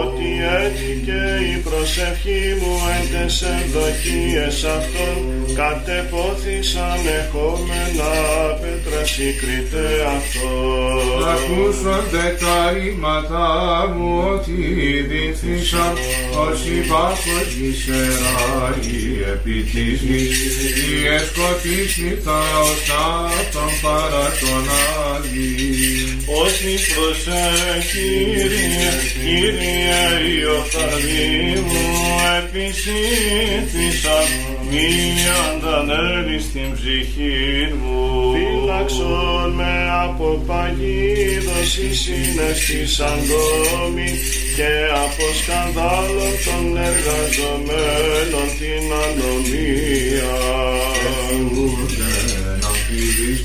Ότι 0.00 0.28
έτυχε 0.62 1.22
η 1.52 1.56
προσευχή 1.66 2.44
μου 2.60 2.74
εν 3.20 3.26
τες 3.26 3.42
ευδοκίες 3.42 4.64
αυτών 4.64 5.18
κατεπόθησαν 5.54 6.98
εχόμενα 7.18 8.12
πέτρα 8.60 9.04
συγκρίτε 9.06 9.86
αυτών. 10.16 11.28
Ακούσονται 11.34 12.26
τα 12.40 12.72
ρήματά 12.72 13.50
μου 13.94 14.10
ότι 14.34 14.56
δίθησαν 15.10 15.94
ως 16.44 16.58
υπάρχος 16.80 17.46
γησεράγει 17.58 19.06
επί 19.32 19.58
της 19.72 20.00
γης 20.00 20.36
η 20.88 21.06
εσκοτήσει 21.16 22.10
τα 22.24 22.40
οσά 22.70 23.08
των 23.52 23.70
παρά 23.82 24.26
τον 24.40 24.64
Άγιοι. 25.14 26.07
Ότι 26.42 26.74
προσέχει 26.94 28.10
Κύριε 29.20 29.78
η 30.34 30.44
οφθαλή 30.58 31.60
μου 31.60 31.86
επισήθησαν 32.38 34.28
μη 34.70 34.90
αντανέλεις 35.46 36.42
στην 36.42 36.72
ψυχή 36.74 37.72
μου. 37.80 38.32
Φύλαξον 38.34 39.50
με 39.54 39.74
από 40.04 40.42
παγίδος 40.46 41.76
η 41.76 41.94
συναισθήσαν 41.94 43.18
δόμη 43.28 44.10
και 44.56 44.72
από 45.04 45.24
σκανδάλων 45.40 46.34
των 46.44 46.64
εργαζομένων 46.76 48.48
την 48.58 48.86
ανομία. 49.04 50.36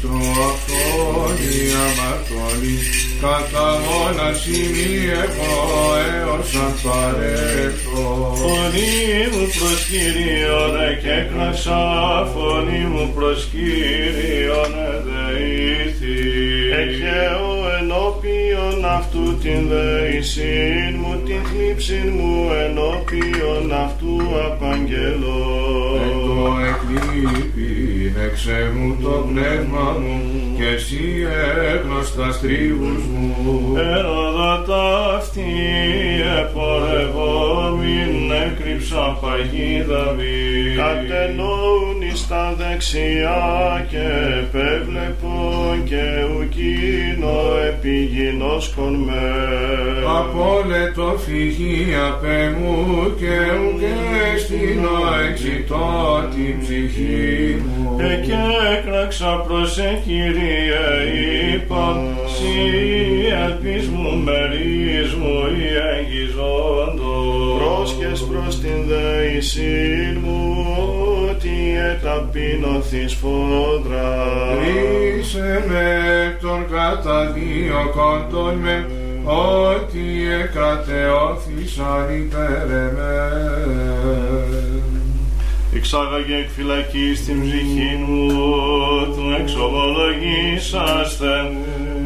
Να 0.04 0.10
φιλίστρο 0.10 0.20
αυτόν 0.50 1.36
η 1.50 1.64
αμαρτωλή 1.86 2.78
κατά 3.22 3.80
μόναση 3.86 4.58
μη 4.74 4.92
εγώ 5.24 5.54
έως 6.20 6.56
αν 6.64 6.74
παρέχω. 6.84 8.36
Φωνή 8.36 9.28
μου 9.32 9.46
προς 9.60 9.86
Κύριον 9.90 10.76
και 11.02 11.12
έκρασα, 11.12 11.82
φωνή 12.34 12.86
μου 12.86 13.12
προς 13.16 13.50
Κύριον 13.52 14.74
εδεήθη. 14.94 16.18
Εκχαίω 16.80 17.53
ενώπιον 18.24 18.86
αυτού 18.86 19.38
την 19.38 19.68
δεησήν 19.70 20.96
μου, 21.00 21.22
την 21.26 21.42
θλίψην 21.44 22.10
μου 22.18 22.52
ενώπιον 22.64 23.74
αυτού 23.86 24.18
απαγγελώ. 24.46 25.42
Εν 26.04 26.10
το 26.26 26.58
εκλείπει 26.70 28.14
εξέ 28.26 28.72
μου 28.76 28.98
το 29.04 29.26
πνεύμα 29.30 29.98
μου 30.00 30.22
και 30.58 30.68
εσύ 30.68 31.28
έγνωστα 31.74 32.32
στρίβους 32.32 33.04
μου. 33.14 33.76
Έρωδα 33.78 34.64
ταύτη 34.68 35.52
επορευόμην 36.42 38.32
έκρυψα 38.74 39.18
παγίδα 39.22 40.16
μη. 40.18 40.76
Κατενόουν 40.76 42.02
εις 42.12 42.28
τα 42.28 42.56
δεξιά 42.58 43.86
και 43.90 44.06
επέβλεπον 44.42 45.84
και 45.84 46.06
ουκίνο 46.38 47.38
επιγεινός 47.68 48.74
κονμέ. 48.76 49.34
Απόλετο 50.20 51.18
φυγή 51.26 51.88
απέ 52.10 52.56
μου 52.60 53.14
και 53.20 53.36
ουκέ 53.64 54.40
στείλω 54.44 55.00
εξητώ 55.30 56.30
την 56.36 56.60
ψυχή 56.62 57.62
μου. 57.66 57.98
Ε, 58.00 58.16
και 58.26 58.40
έκραξα 58.78 59.44
προς 59.48 59.78
ε, 59.78 60.02
Κύριε 60.06 60.84
είπα 61.54 62.02
Συ 62.23 62.23
ελπίς 63.44 63.88
μου 63.88 64.24
μερίς 64.24 65.14
μου 65.14 65.36
ή 65.60 65.68
εγγυζόντος 65.92 67.44
Πρόσχες 67.60 68.22
προς 68.22 68.60
την 68.60 68.88
δεησήν 68.88 70.18
μου 70.24 70.66
ότι 71.30 71.78
εταπεινωθείς 71.92 73.14
φόντρα. 73.14 74.28
Ρίσε 74.60 75.66
με 75.68 75.88
τον 76.42 76.66
καταδίωκον 76.72 78.56
με 78.62 78.86
ότι 79.24 80.06
εκρατεώθησαν 80.44 82.16
υπέρ 82.18 82.70
εμέν. 82.72 84.14
Εξάγαγε 85.76 86.36
εκ 86.36 86.50
φυλακής 86.56 87.26
την 87.26 87.42
ψυχή 87.42 87.96
μου, 88.08 88.28
του 89.16 89.36
εξομολογήσαστε 89.40 91.32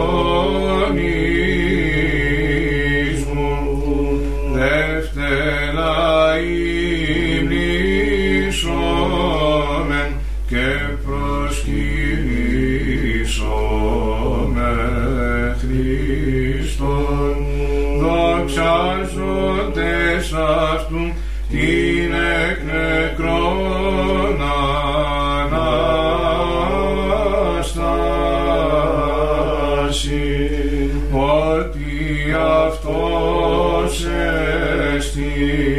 μου, 3.33 4.21
δεύτερα 4.53 6.39
Christi. 34.97 35.76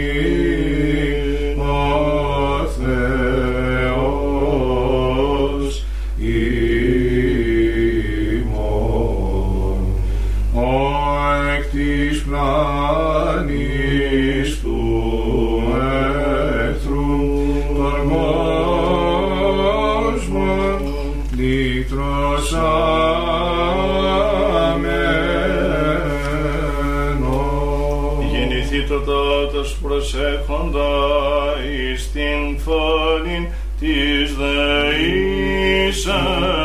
πάντα 29.09 29.47
τας 29.53 29.77
προσέχοντας 29.83 30.79
εις 31.71 32.13
την 32.13 32.59
φωνήν 32.59 33.47
της 33.81 34.37
δεήσας. 35.97 36.58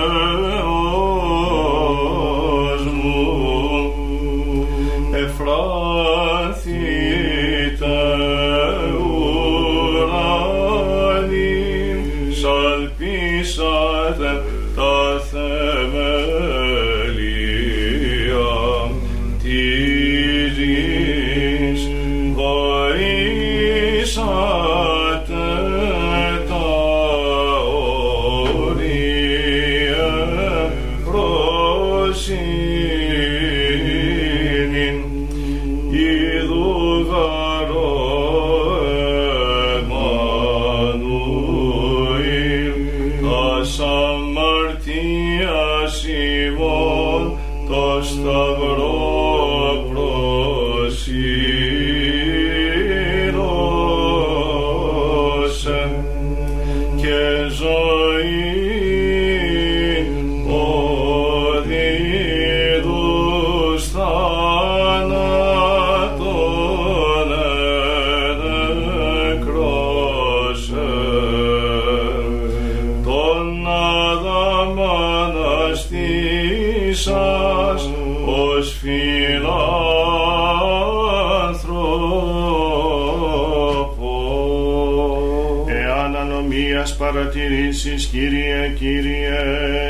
Εις 87.86 88.06
Κύριε, 88.06 88.74
Κύριε, 88.78 89.40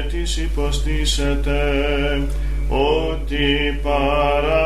τις 0.09 0.37
υποστήσετε, 0.37 1.61
ότι 2.69 3.79
παρά 3.83 4.62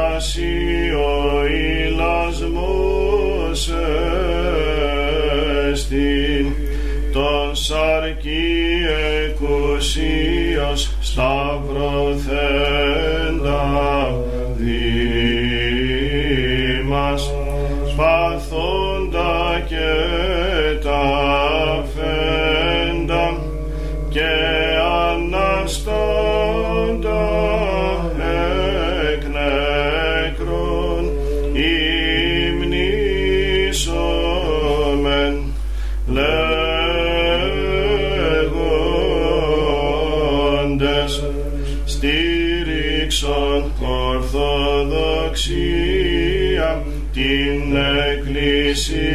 Ese 48.68 49.07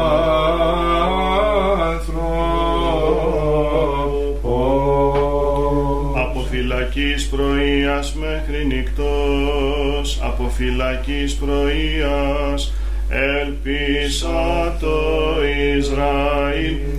Από 6.16 6.40
φυλακής 6.50 7.28
πρωίας 7.28 8.14
μέχρι 8.14 8.66
νυχτός, 8.66 10.20
από 10.24 10.50
φυλακής 10.50 11.36
πρωίας, 11.36 12.74
ελπίσα 13.10 14.78
το 14.80 14.98
Ισραήλ 15.78 16.93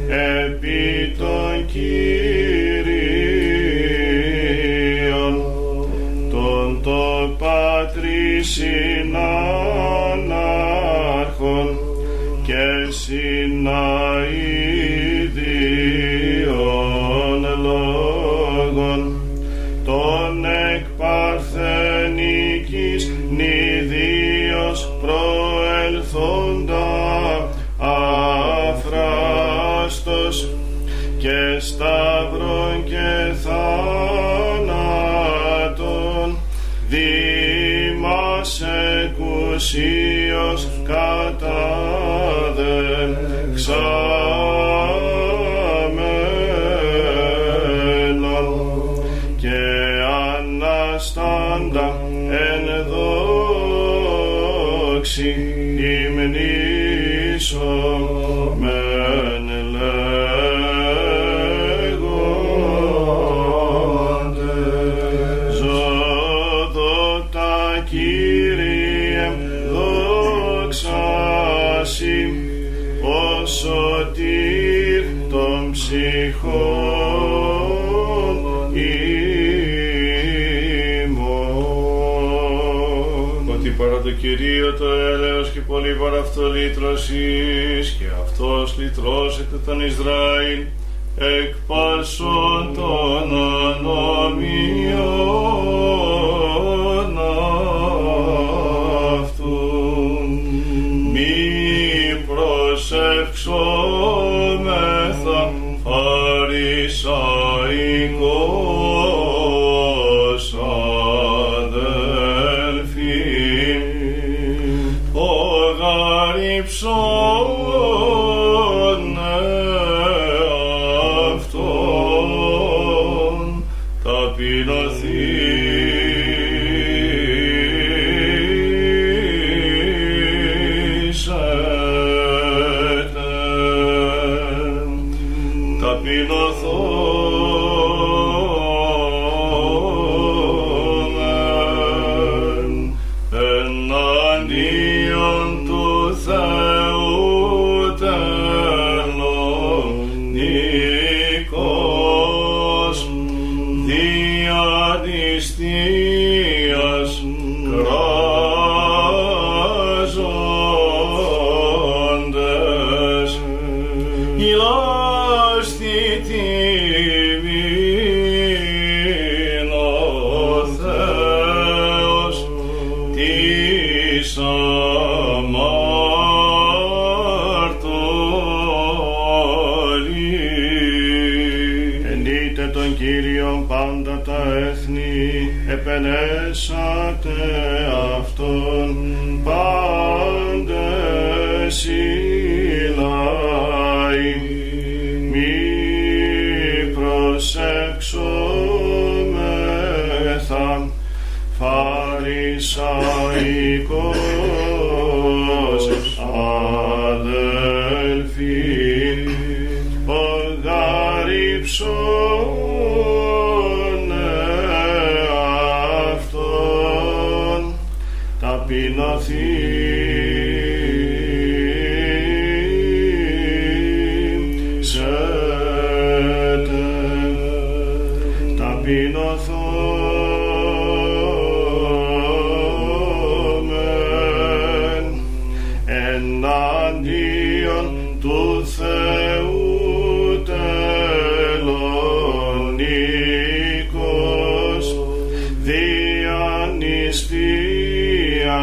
και 12.46 12.66
συναηδίων 12.88 13.64
λόγων, 17.62 19.00
τον 19.85 20.44
εκ 20.44 20.85
παρθενικής 20.98 22.33
νηδίως 23.30 24.92
προελθόντα 25.02 26.85
αφράστος 28.68 30.48
και 31.18 31.59
σταυρών 31.59 32.85
και 32.85 33.33
θάνατον 33.42 34.85
δήμας 36.88 38.62
εκουσίως 39.04 40.68
καταδεξαμένον 40.85 41.24
έλεος 85.77 85.87
και 85.87 85.91
πολύ 85.91 85.95
παρά 85.95 86.19
αυτό 86.19 86.53
λύτρωσης 86.53 87.97
και 87.99 88.05
αυτός 88.23 88.77
λυτρώσεται 88.79 89.57
τον 89.67 89.81
Ισραήλ. 89.81 90.67
Εκ 91.17 91.55
πασών 91.67 92.75
των 92.75 93.33
ανομιών 93.77 94.85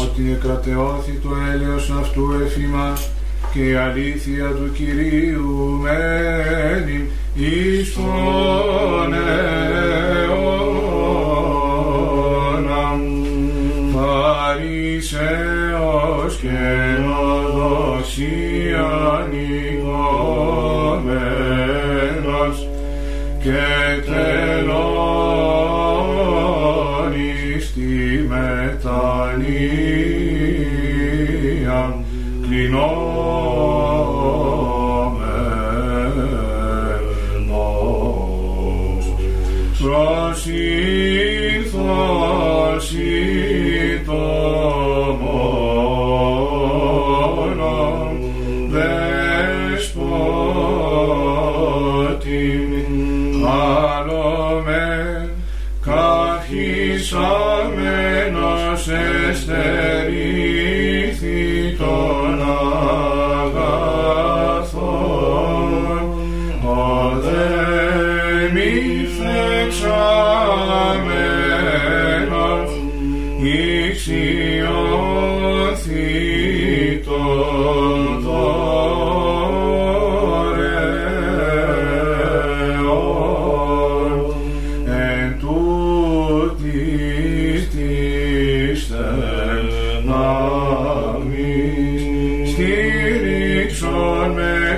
Ότι 0.02 0.32
εκρατεώθη 0.32 1.12
το 1.12 1.30
έλεος 1.54 1.90
αυτού 1.90 2.32
εφήμα 2.44 2.98
και 3.54 3.70
η 3.70 3.76
αλήθεια 3.76 4.45
του 4.45 4.72
Κυρίου 4.74 5.80
μένει 5.82 7.10
εις 7.36 7.93
τον 7.93 9.14
αιώνα. 9.14 9.49
Παρισέως 13.93 15.22
και 16.41 16.47
νοδοσίαν 17.06 18.52
οικομένας 19.72 20.28
και 23.43 23.64
τέλος 24.06 24.91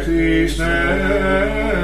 Krishna. 0.04 1.83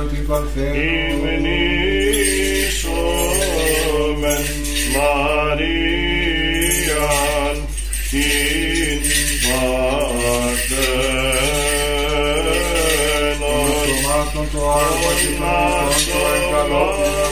Μαρίαν 0.00 0.16
την 0.16 0.26
Παρθένον, 0.26 0.74
Υμνήσομεν 1.34 1.64
Μαρίαν 4.94 5.96
την 8.10 9.00
Παρθένον 9.42 9.80
στομάτων 13.82 14.46
το 14.52 14.60
άρμα 14.70 15.12
και 15.20 15.30
τον 15.38 15.48
Χριστόν 15.86 16.12
το 16.12 16.26
εγκαλόπινα. 16.36 17.29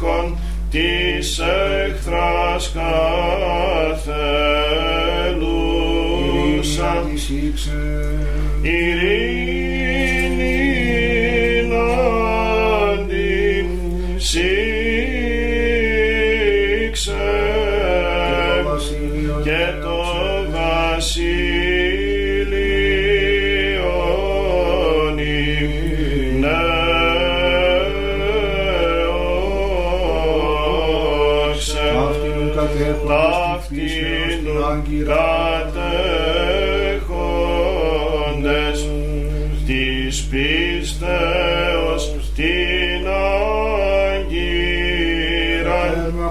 Hon 0.00 0.39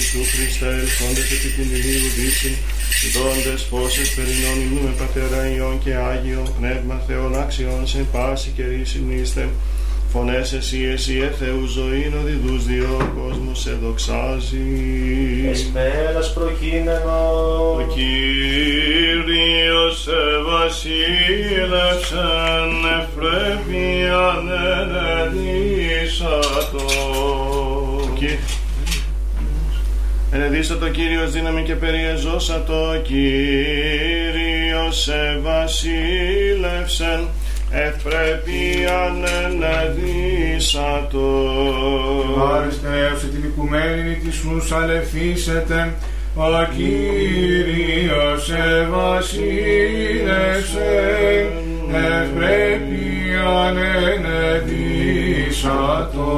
Ιησού 0.00 0.24
Χριστέ 0.32 0.66
ελθόντες 0.66 1.30
επί 1.36 1.48
την 1.56 1.68
ηλίου 1.76 2.08
δύσιν 2.16 2.54
δόντες 3.14 3.62
πόσες 3.70 4.08
περινών 4.14 4.56
υμνούμε 4.64 4.92
Πατέρα 4.98 5.40
Υιών 5.52 5.78
και 5.84 5.94
Άγιον 5.94 6.46
Πνεύμα 6.58 7.02
Θεών 7.06 7.32
αξιών 7.42 7.86
σε 7.86 8.06
πάση 8.12 8.50
καιρή 8.56 8.84
συμνήστε 8.84 9.48
Φωνές 10.12 10.52
εσύ, 10.52 10.90
εσύ, 10.92 11.18
ε 11.18 11.30
Θεού 11.38 11.66
ζωήν, 11.66 12.14
ο 12.20 12.22
διδούς 12.24 12.64
διό 12.64 13.12
κόσμος 13.18 13.60
σε 13.60 13.78
δοξάζει. 13.82 14.66
Εσπέρας 15.50 16.32
προκείμενος. 16.32 17.76
Ο 17.76 17.86
Κύριος 17.94 20.02
σε 20.02 20.22
βασίλευσεν 20.50 22.70
ευπρέπειαν 22.98 24.49
Ενεδίσατο 30.60 30.90
Κύριος 30.90 31.32
δύναμη 31.32 31.62
και 31.62 31.74
περιεζώσατο 31.74 33.00
Κύριος 33.02 35.02
σε 35.02 35.40
βασίλευσεν 35.42 37.28
ευπρέπειαν 37.70 39.24
ενεδίσατο. 39.44 41.28
Αριστεύσε 42.52 43.26
την 43.26 43.44
οικουμένη 43.44 44.14
της 44.14 44.44
νους 44.44 44.72
αλευθύσετε, 44.72 45.94
ο 46.34 46.42
Κύριος 46.76 48.44
σε 48.44 48.88
βασίλευσε, 48.90 50.90
ευπρέπειαν 51.92 53.76
ενεδίσατο. 54.16 56.30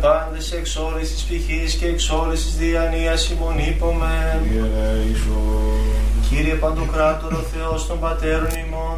Πάντες 0.00 0.52
εξ 0.52 0.76
όρης 0.76 1.12
της 1.12 1.22
ψυχής 1.22 1.74
και 1.74 1.86
εξ 1.86 2.10
όρης 2.10 2.44
της 2.44 2.56
διανοίας 2.56 3.30
ημών 3.30 3.58
είπομεν. 3.58 4.38
Κύριε 4.42 5.04
Ιησού, 5.06 5.40
Κύριε 6.28 6.54
Παντοκράτορο 6.54 7.36
Θεός 7.36 7.86
των 7.86 8.00
Πατέρων 8.00 8.48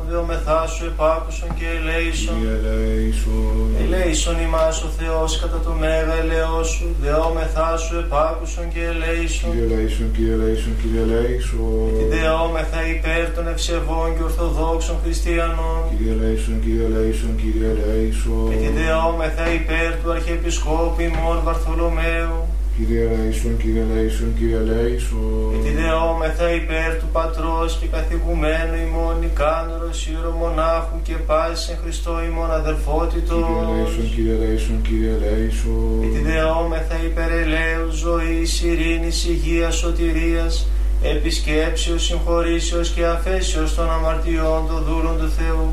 ημών, 0.08 0.10
δεόμεθά 0.10 0.66
σου 0.66 0.84
επάκουσον 0.84 1.48
και 1.58 1.66
ελέησον. 1.78 2.34
Κύριε 2.34 2.56
ελέησον. 2.60 3.68
Ελέησον 3.82 4.36
ημάς 4.46 4.82
ο 4.82 4.88
Θεός 4.98 5.40
κατά 5.40 5.60
το 5.66 5.72
μέγα 5.82 6.14
ελαιό 6.22 6.62
σου, 6.64 6.86
δεόμεθά 7.02 7.76
σου 7.76 7.96
επάκουσον 8.04 8.68
και 8.72 8.82
ελέησον. 8.92 9.50
Κύριε 9.50 9.66
ελέησον, 9.68 10.06
Κύριε 10.14 10.32
ελέησον, 10.32 10.72
Κύριε 10.80 11.02
ελέησον. 11.06 11.88
Τη 11.98 12.04
δεόμεθα 12.16 12.80
υπέρ 12.96 13.24
των 13.36 13.48
ευσεβών 13.48 14.08
και 14.16 14.22
ορθοδόξων 14.22 14.96
χριστιανών. 15.02 15.80
Κύριε 15.90 16.12
ελέησον, 16.12 16.56
Κύριε 16.64 16.84
ελέησον, 16.90 17.32
Κύριε 17.40 17.68
ελέησον. 17.74 18.48
Και 18.50 18.58
τη 18.64 18.70
δεόμεθα 18.78 19.44
υπέρ 19.60 19.90
του 20.00 20.10
Αρχιεπισκόπου 20.16 21.00
ημών 21.08 21.38
Βαρθολομαίου. 21.46 22.38
Κύριε 22.78 23.08
ελέησον, 23.12 23.56
Κύριε 23.56 23.84
ελέησον, 23.90 24.34
Κύριε 24.38 24.56
ελέησον. 24.56 25.50
Και 25.52 25.68
τη 25.68 25.72
δεόμεθα 25.80 26.46
υπέρ 26.60 26.90
του 27.00 27.08
Πατρός 27.12 27.78
και 27.80 27.86
καθηγουμένου 27.86 28.76
ημών 28.86 29.14
Νικάνωρος 29.20 30.06
Ιερομονάχου 30.06 30.96
και 31.02 31.16
πάση 31.28 31.70
εν 31.72 31.78
Χριστώ 31.82 32.12
ημών 32.28 32.50
αδελφότητος. 32.60 33.44
Κύριε 33.46 33.62
ελέησον, 33.68 34.06
Κύριε 34.14 34.34
ελέησον, 34.38 34.82
Κύριε 34.86 35.12
ελέησον. 35.16 36.00
Και 36.02 36.10
τη 36.16 36.20
δεόμεθα 36.28 36.96
υπέρ 37.08 37.30
ελαίου 37.42 37.88
ζωής, 38.04 38.62
ειρήνης, 38.62 39.18
υγείας, 39.32 39.74
σωτηρίας, 39.76 40.68
επισκέψεως, 41.02 42.02
συγχωρήσεως 42.04 42.88
και 42.90 43.04
αφέσεως 43.06 43.74
των 43.74 43.90
αμαρτιών 43.90 44.60
των 44.70 44.80
δούλων 44.86 45.16
του 45.20 45.30
Θεού, 45.38 45.68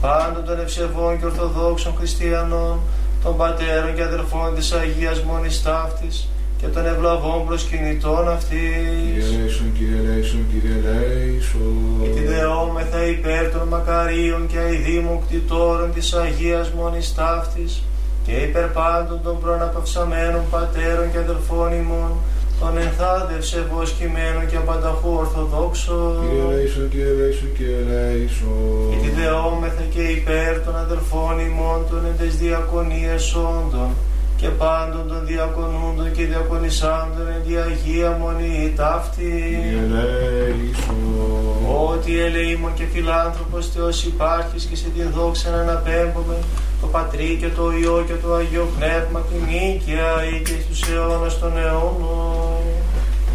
πάντων 0.00 0.44
των 0.44 0.60
ευσεβών 0.60 1.12
και 1.18 1.26
ορθοδόξων 1.26 1.94
χριστιανών, 1.98 2.76
των 3.22 3.36
πατέρων 3.36 3.94
και 3.94 4.02
αδερφών 4.02 4.54
της 4.54 4.72
Αγίας 4.72 5.22
Μόνης 5.22 5.62
Ταύτης 5.62 6.28
και 6.60 6.66
των 6.66 6.86
ευλαβών 6.86 7.46
προσκυνητών 7.46 8.24
Κύριε 8.24 8.32
αυτής. 8.36 9.24
ελέησον, 9.34 9.68
Κύριε 9.78 9.98
ελέησον, 10.02 10.42
Κύριε 10.50 10.76
ελέησον. 10.80 11.74
Και 12.02 12.08
τη 12.16 12.22
δεόμεθα 12.32 13.00
υπέρ 13.06 13.44
των 13.54 13.68
μακαρίων 13.68 14.46
και 14.46 14.58
αηδήμων 14.58 15.18
κτητόρων 15.24 15.92
της 15.92 16.12
Αγίας 16.14 16.70
Μόνης 16.78 17.14
Ταύτης 17.14 17.82
και 18.26 18.32
υπέρ 18.32 18.66
πάντων 18.78 19.18
των 19.24 19.40
προαναπαυσαμένων 19.40 20.42
πατέρων 20.50 21.12
και 21.12 21.18
αδελφών 21.18 21.72
ημών, 21.82 22.12
των 22.60 22.72
ενθάδευσε 22.78 23.58
βοσκημένων 23.72 24.46
και 24.50 24.58
πανταχού 24.68 25.10
ορθοδόξων. 25.22 26.12
Κύριε 26.22 26.42
ελέησον, 26.48 26.88
Κύριε 26.90 27.10
ελέησον, 27.14 27.48
Κύριε 27.56 27.78
ελέησον. 27.84 28.90
Και 28.90 28.98
τη 29.04 29.10
δεόμεθα 29.20 29.84
και 29.94 30.02
υπέρ 30.18 30.52
των 30.64 30.74
αδελφών 30.84 31.34
ημών 31.48 31.78
των 31.90 32.00
εν 32.08 32.14
τες 32.18 32.36
διακονίες 32.36 33.34
όντων 33.34 33.90
και 34.36 34.48
πάντων 34.48 35.08
των 35.08 35.26
διακονούντων 35.26 36.12
και 36.12 36.24
διακονισάντων 36.24 37.26
εν 37.34 37.42
τη 37.46 37.56
Αγία 37.56 38.10
Μονή 38.20 38.72
ταύτη. 38.76 39.30
Κύριε 39.62 39.82
ελέησον. 39.82 40.96
Ότι 41.90 42.20
ελεήμων 42.20 42.74
και 42.74 42.84
φιλάνθρωπος 42.92 43.68
Θεός 43.68 44.04
υπάρχεις 44.04 44.64
και 44.64 44.76
σε 44.76 44.88
την 44.88 45.10
δόξα 45.14 45.50
να 45.50 45.60
αναπέμπουμε 45.60 46.36
το 46.80 46.86
Πατρί 46.86 47.36
και 47.40 47.48
το 47.56 47.72
Υιό 47.80 48.04
και 48.06 48.14
το 48.22 48.34
Αγίο 48.34 48.68
Πνεύμα 48.76 49.20
την 49.28 49.40
νίκαια 49.48 50.10
ή 50.32 50.42
και 50.42 50.56
στους 50.64 50.80
αιώνας 50.90 51.38
των 51.38 51.58
αιώνων. 51.58 52.64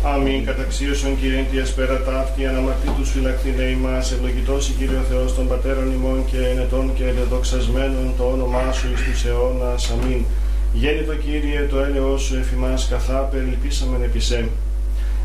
Αμήν. 0.03 0.45
Καταξίωσον 0.45 1.19
Κύριε 1.19 1.45
τη 1.51 1.59
ασπέρα 1.59 2.01
ταύτη, 2.01 2.45
αναμαρτήτους 2.45 3.09
φυλακτήνε 3.11 3.63
ημάς, 3.63 4.11
ευλογητός 4.11 4.69
η 4.69 4.73
Κύριε 4.77 4.97
ο 4.97 5.05
Θεός 5.09 5.35
των 5.35 5.47
Πατέρων 5.47 5.91
ημών 5.91 6.25
και 6.31 6.37
ενετών 6.51 6.93
και 6.95 7.05
εδεδοξασμένων 7.05 8.13
το 8.17 8.23
όνομά 8.23 8.71
Σου 8.71 8.87
εις 8.93 9.01
τους 9.03 9.25
αιώνας. 9.25 9.91
Αμήν. 9.91 10.25
Γέννητο 10.73 11.15
Κύριε 11.15 11.67
το 11.69 11.79
έλεος 11.79 12.21
Σου 12.21 12.35
εφημάς 12.35 12.87
καθά 12.87 13.19
περιλυπήσαμεν 13.19 14.01
επισέ. 14.03 14.49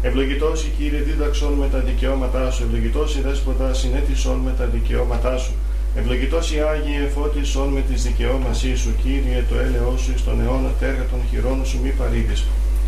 Ευλογητός 0.02 0.64
η 0.64 0.70
Κύριε 0.78 1.00
δίδαξον 1.00 1.52
με 1.52 1.68
τα 1.72 1.78
δικαιώματά 1.78 2.50
Σου, 2.50 2.62
ευλογητός 2.62 3.16
η 3.16 3.20
Δέσποτα 3.20 3.74
συνέτησον 3.74 4.38
με 4.38 4.52
τα 4.58 4.64
δικαιώματά 4.64 5.36
Σου. 5.36 5.52
Ευλογητός 5.96 6.52
η 6.52 6.60
Άγιε 6.60 7.08
φώτισον 7.14 7.68
με 7.68 7.80
τις 7.80 8.02
δικαιώμασή 8.02 8.76
Σου, 8.76 8.94
Κύριε 9.02 9.44
το 9.48 9.58
έλεος 9.58 10.00
Σου 10.00 10.12
εις 10.14 10.24
τον 10.24 10.40
αιώνα 10.40 10.72
τέργα 10.80 11.04
των 11.10 11.20
χειρών 11.30 11.66
Σου 11.66 11.78
μη 11.82 11.90
παρήδεις. 11.90 12.44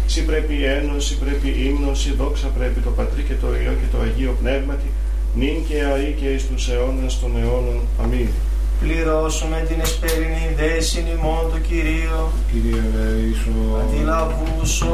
Σύ 0.06 0.24
πρέπει 0.24 0.54
η 0.54 0.64
ένωση, 0.64 1.18
πρέπει 1.18 1.48
η 1.48 1.62
ύμνος, 1.68 2.06
η 2.06 2.12
δόξα 2.18 2.46
πρέπει 2.46 2.80
το 2.80 2.90
Πατρί 2.90 3.22
και 3.22 3.34
το 3.40 3.46
Υιό 3.46 3.72
και 3.80 3.88
το 3.92 3.98
Αγίο 4.02 4.36
Πνεύματι, 4.40 4.90
νυν 5.34 5.56
και 5.68 5.82
αεί 5.82 6.14
και 6.20 6.26
εις 6.26 6.48
τους 6.48 6.68
αιώνας 6.68 7.20
των 7.20 7.30
αιώνων. 7.36 7.80
Αμήν. 8.02 8.28
Πληρώσουμε 8.80 9.64
την 9.68 9.80
εσπερινή 9.80 10.46
δέσιν 10.56 11.06
ημών 11.16 11.44
του 11.52 11.60
Κυρίου, 11.68 12.20
Κύριε 12.52 12.80
ελέησον. 12.88 13.80
αντιλαβού 13.80 14.52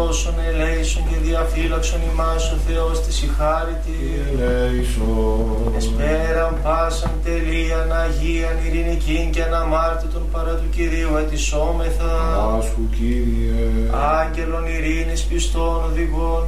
όσων 0.09 0.35
ελέησον 0.49 1.03
και 1.09 1.17
διαφύλαξον 1.29 2.01
ημάς 2.13 2.53
ο 2.53 2.57
Θεός 2.67 3.01
της 3.05 3.17
η 3.23 3.29
χάριτη. 3.39 3.97
Κύριε 4.01 4.25
ελέησον. 4.33 5.73
Εσπέραν 5.77 6.53
πάσαν 6.65 7.13
τελείαν 7.25 7.89
Αγίαν 8.05 8.57
ειρηνικήν 8.67 9.31
και 9.35 9.43
αναμάρτητον 9.43 10.23
παρά 10.33 10.55
του 10.61 10.69
Κυρίου 10.77 11.13
ετισόμεθα. 11.23 12.13
Πάσχου, 12.37 12.85
Κύριε. 12.99 13.63
Άγγελων 14.21 14.65
ειρήνης 14.75 15.23
πιστών 15.29 15.79
οδηγών, 15.91 16.43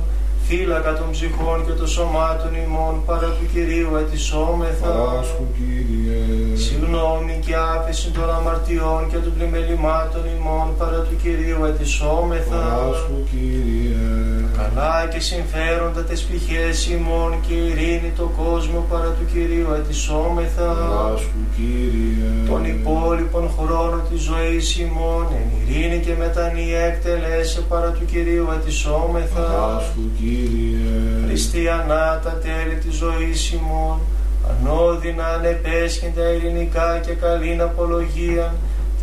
φύλακα 0.48 0.92
των 0.98 1.10
ψυχών 1.10 1.66
και 1.66 1.72
των 1.72 1.86
σωμάτων 1.86 2.54
ημών 2.64 3.04
παρά 3.06 3.28
του 3.36 3.46
Κυρίου 3.52 3.96
ετισόμεθα. 3.96 4.88
Πάσχου, 4.88 5.46
Κύριε. 5.56 6.56
Συγγνώμη 6.56 7.40
και 7.46 7.54
άφεση 7.76 8.10
των 8.10 8.30
αμαρτιών 8.30 9.08
και 9.10 9.16
των 9.16 9.32
πλημελημάτων 9.36 10.22
ημών 10.38 10.76
παρά 10.78 11.00
του 11.06 11.16
Κυρίου 11.22 11.64
ετισόμεθα. 11.64 12.62
Πάσχου, 12.78 13.18
Κύριε. 13.30 14.25
Καλά 14.78 15.08
και 15.12 15.20
συμφέροντα 15.20 16.04
τες 16.04 16.22
πηχές 16.22 16.86
ημών 16.86 17.40
και 17.46 17.54
ειρήνη 17.54 18.12
το 18.16 18.30
κόσμο 18.42 18.86
παρά 18.90 19.08
του 19.08 19.26
Κυρίου 19.32 19.68
ετισόμεθα. 19.78 20.64
Πάσχου, 20.64 21.42
Κύριε. 21.56 22.48
Τον 22.48 22.64
υπόλοιπον 22.64 23.50
χρόνο 23.58 24.02
της 24.10 24.20
ζωής 24.20 24.78
ημών 24.78 25.26
εν 25.38 25.48
ειρήνη 25.58 25.98
και 26.04 26.14
μετανία 26.18 26.80
εκτελέσε 26.80 27.60
παρά 27.60 27.90
του 27.90 28.04
Κυρίου 28.04 28.46
ετισόμεθα. 28.56 29.40
Πάσχου, 29.40 30.04
Κύριε. 30.18 31.26
Χριστιανά 31.26 32.20
τα 32.24 32.32
τέλη 32.44 32.76
της 32.84 32.94
ζωής 32.94 33.52
ημών, 33.52 33.98
ανώδυνα 34.50 35.26
ανεπέσχυντα 35.26 36.32
ειρηνικά 36.32 37.00
και 37.06 37.12
καλήν 37.12 37.60
απολογία, 37.60 38.54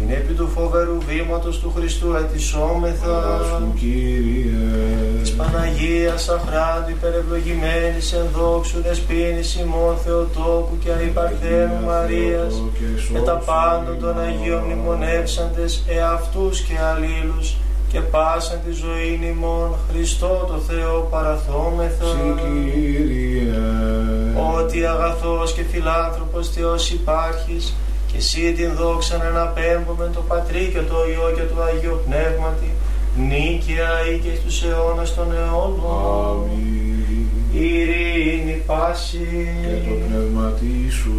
την 0.07 0.15
επί 0.15 0.33
του 0.33 0.47
φοβερού 0.47 0.97
βήματος 1.07 1.59
του 1.59 1.73
Χριστού 1.75 2.13
ετισόμεθα. 2.13 3.07
Πάσχου, 3.07 3.73
Κύριε. 3.79 4.51
Της 5.21 5.31
Παναγίας 5.31 6.29
αχράντου 6.29 6.89
υπερευλογημένης 6.89 8.13
εν 8.13 8.25
δόξου 8.35 8.81
δεσπίνης 8.81 9.55
ημών 9.55 9.95
Θεοτόκου 10.03 10.77
και 10.83 10.91
αϊπαρθένου 10.91 11.79
Μαρίας, 11.85 12.63
με 13.13 13.19
τα 13.19 13.35
πάντων 13.45 13.99
των 13.99 14.19
Αγίων 14.19 14.61
μνημονεύσαντες 14.63 15.83
εαυτούς 15.87 16.61
και 16.61 16.73
αλλήλους 16.91 17.55
και 17.91 17.99
πάσαν 17.99 18.59
τη 18.65 18.71
ζωή 18.71 19.19
ημών 19.31 19.75
Χριστό 19.89 20.45
το 20.47 20.57
Θεό 20.67 21.07
παραθόμεθα. 21.11 22.05
Συ, 22.05 22.41
Κύριε. 22.41 23.51
Ότι 24.57 24.85
αγαθός 24.85 25.53
και 25.53 25.63
φιλάνθρωπος 25.71 26.49
Θεός 26.49 26.91
υπάρχεις 26.91 27.73
και 28.13 28.19
εσύ 28.19 28.53
την 28.53 28.75
δόξα 28.75 29.17
να 29.17 29.23
αναπέμπουμε 29.23 30.09
το 30.13 30.21
Πατρί 30.27 30.69
και 30.73 30.79
το 30.79 30.95
Υιό 31.09 31.31
και 31.35 31.53
το 31.53 31.61
Αγίο 31.61 32.03
Πνεύματι 32.05 32.71
νίκαια 33.17 33.89
ή 34.13 34.17
και 34.17 34.35
στους 34.39 34.63
αιώνας 34.63 35.15
των 35.15 35.27
αιώνων. 35.31 35.81
Αμήν. 36.29 36.83
Ειρήνη 37.53 38.63
πάση 38.65 39.47
Και 39.61 39.89
το 39.89 39.95
πνεύμα 40.07 40.53
σου. 40.89 41.13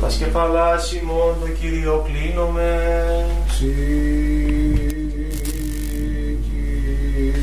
Πασκεφαλάς 0.00 0.92
ημών 0.92 1.34
το 1.40 1.48
Κύριο 1.60 2.06
κλείνομαι 2.06 2.80
Συ, 3.48 3.66
Κύριε. 6.42 7.40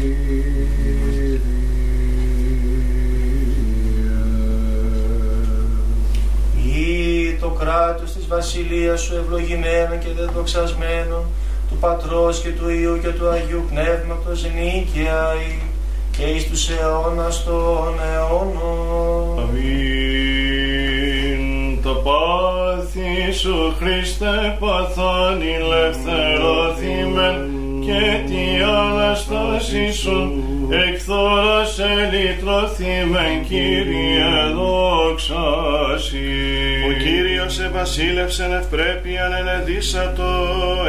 ή 6.77 7.33
το 7.39 7.49
κράτος 7.49 8.16
της 8.28 8.36
βασιλείας 8.36 9.01
σου 9.01 9.15
ευλογημένο 9.15 9.95
και 9.95 10.07
δεδοξασμένο 10.17 11.23
του 11.69 11.78
Πατρός 11.80 12.41
και 12.41 12.49
του 12.49 12.69
Υιού 12.69 12.99
και 13.01 13.07
του 13.07 13.28
Αγίου 13.28 13.63
Πνεύματος 13.69 14.43
νίκαια 14.43 15.34
ή 15.47 15.59
και 16.17 16.23
εις 16.23 16.49
τους 16.49 16.69
αιώνας 16.69 17.43
των 17.43 17.93
αιώνων. 18.13 19.39
Αμήν. 19.39 19.71
Το 21.84 21.93
πάθη 21.93 23.32
σου 23.32 23.75
Χριστέ 23.80 24.57
παθάν 24.59 25.41
ελευθερώθημεν 25.41 27.56
και 27.88 28.23
τη 28.25 28.43
Αναστάση 28.63 29.91
σου 29.91 30.43
εκθόρας 30.89 31.79
ελυτρώθημεν 31.79 33.43
Κύριε 33.47 34.31
δόξασι. 34.55 36.31
Ο 36.89 36.91
Κύριος 37.03 37.59
ευασίλευσεν 37.59 38.53
ευπρέπειαν 38.53 39.33
ενεδίσατο, 39.33 40.31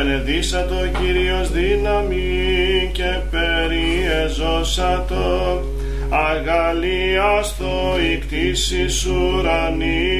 ενεδίσατο 0.01 0.75
Κύριος 1.01 1.53
δύναμη 1.53 2.91
και 2.93 3.19
περιεζώσατο. 3.31 5.63
αγαλίαστο 6.11 7.97
η 8.13 8.17
κτήσης 8.17 9.07
ουρανή 9.07 10.17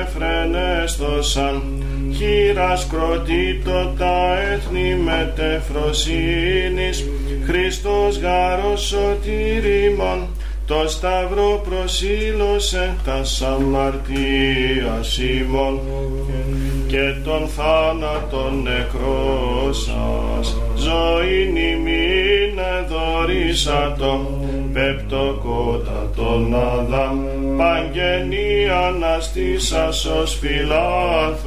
εφρενέστοσαν 0.00 1.85
χείρας 2.16 2.86
κροτήτω 2.86 3.94
τα 3.98 4.38
έθνη 4.52 4.94
μετεφροσύνης 4.94 7.04
Χριστός 7.46 8.18
γάρος 8.18 8.80
σωτήριμον 8.80 10.28
το 10.66 10.88
σταυρό 10.88 11.62
προσήλωσε 11.68 12.94
τα 13.04 13.22
αμαρτίας 13.46 15.18
ημών 15.18 15.80
και 16.86 17.14
τον 17.24 17.48
θάνατον 17.48 18.62
νεκρό 18.62 19.72
σας. 19.72 20.56
Ζωήν 20.76 21.56
ημίν 21.56 22.58
εδωρήσατο 22.78 24.40
πεπτοκότα 24.72 26.10
τον 26.16 26.54
Αδάμ. 26.54 27.18
Παγγενή 27.56 28.68
αναστήσας 28.86 30.04
ως 30.04 30.38
φιλάνθρωπος. 30.40 31.44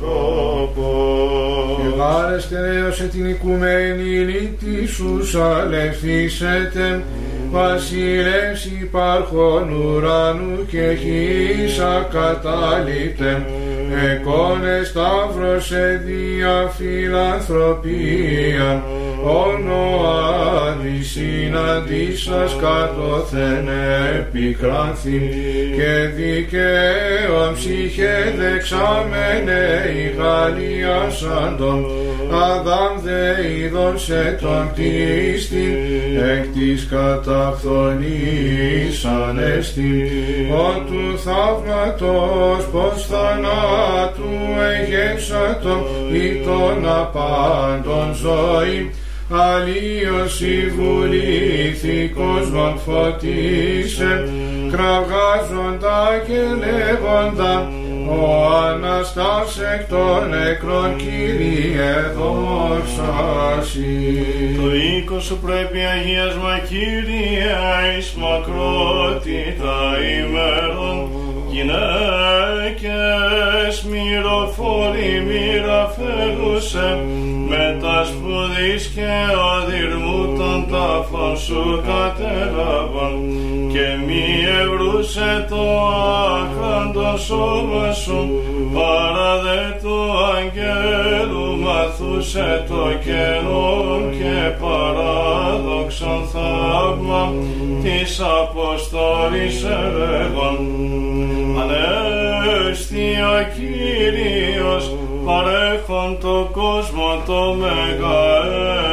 Και 1.78 1.90
βάρεστε 1.98 3.08
την 3.12 3.30
οικουμένη 3.30 4.04
λύτη 4.04 4.88
σου 4.88 5.26
σαλευθήσετε 5.26 7.04
βασιλεύς 7.52 8.66
υπάρχον 8.82 9.72
ουρανού 9.72 10.66
και 10.72 10.98
χείς 11.02 11.80
ακατάληπτε. 11.80 13.46
Εκόνε 14.12 14.82
σταύρωσε 14.84 16.02
δια 16.06 16.72
φιλανθρωπία. 16.78 18.84
Όνο 19.24 19.86
άδης 20.68 21.12
συναντήσας 21.12 22.56
κατώθεν 22.62 23.70
επικράνθη 24.20 25.22
και 25.76 26.10
δικαίων 26.16 27.54
ψυχέ 27.54 28.34
δεξάμενε 28.38 29.62
η 29.96 29.98
Γαλλία 30.18 31.10
σαν 31.10 31.56
τον 31.58 31.86
Αδάμ 32.32 33.00
δε 33.04 33.48
είδωσε 33.48 34.38
τον 34.42 34.72
κτίστη 34.74 35.78
εκ 36.34 36.46
της 36.54 36.88
καταφθονής 36.90 39.06
ανέστη. 39.06 40.12
Ο 40.52 40.84
του 40.88 41.20
θαύματος 41.20 42.68
πως 42.72 43.08
θανάτου 43.08 44.34
εγεύσατο 44.72 45.76
ή 46.14 46.42
τον 46.46 46.90
απάντων 46.90 48.14
ζωή. 48.14 48.92
Αλλίωση 49.32 50.74
βουλήθη 50.78 52.12
κόσμον 52.16 52.80
φωτίσε 52.86 54.30
κραυγάζοντα 54.72 56.02
και 56.28 56.42
λέγοντα 56.60 57.54
ο 58.10 58.56
Αναστάς 58.70 59.60
εκ 59.74 59.88
των 59.90 60.30
νεκρών 60.30 60.96
Κύριε 60.96 61.94
δόξασι. 62.16 63.86
Το 64.62 64.76
οίκο 64.76 65.20
σου 65.20 65.38
πρέπει 65.38 65.80
αγίασμα 65.80 66.60
Κύριε 66.68 67.98
εις 67.98 68.14
μακρότητα 68.14 69.78
ημέρων 70.20 70.99
γυναίκες 72.80 73.76
μυροφόροι 73.90 75.24
μοιραφέλουσε 75.28 76.90
με 77.48 77.78
τα 77.82 78.04
σπουδής 78.06 78.88
και 78.96 79.12
οδυρμού 79.56 80.38
των 80.38 80.68
τάφων 80.72 81.38
σου 81.38 81.82
κατέλαβαν. 81.86 83.16
Και 83.72 83.88
μη 84.06 84.26
ευρούσε 84.62 85.46
το 85.50 85.64
άκραντο 86.38 87.18
σώμα 87.18 87.92
σου 87.92 88.30
παρά 88.74 89.42
δε 89.42 89.62
του 89.82 89.98
αγγέλου 90.36 91.58
μαθούσε 91.58 92.66
το 92.68 92.84
καιρό 93.04 94.02
και 94.12 94.40
παράδοξον 96.00 96.28
θαύμα 96.28 97.34
της 97.84 98.20
Αποστόλης 98.20 99.64
έλεγον 99.64 100.58
Ανέστη 101.60 103.12
ο 103.22 103.38
Κύριος 103.56 104.96
παρέχον 105.26 106.18
το 106.20 106.50
κόσμο 106.52 107.22
το 107.26 107.56
μεγαέλεος. 107.60 108.89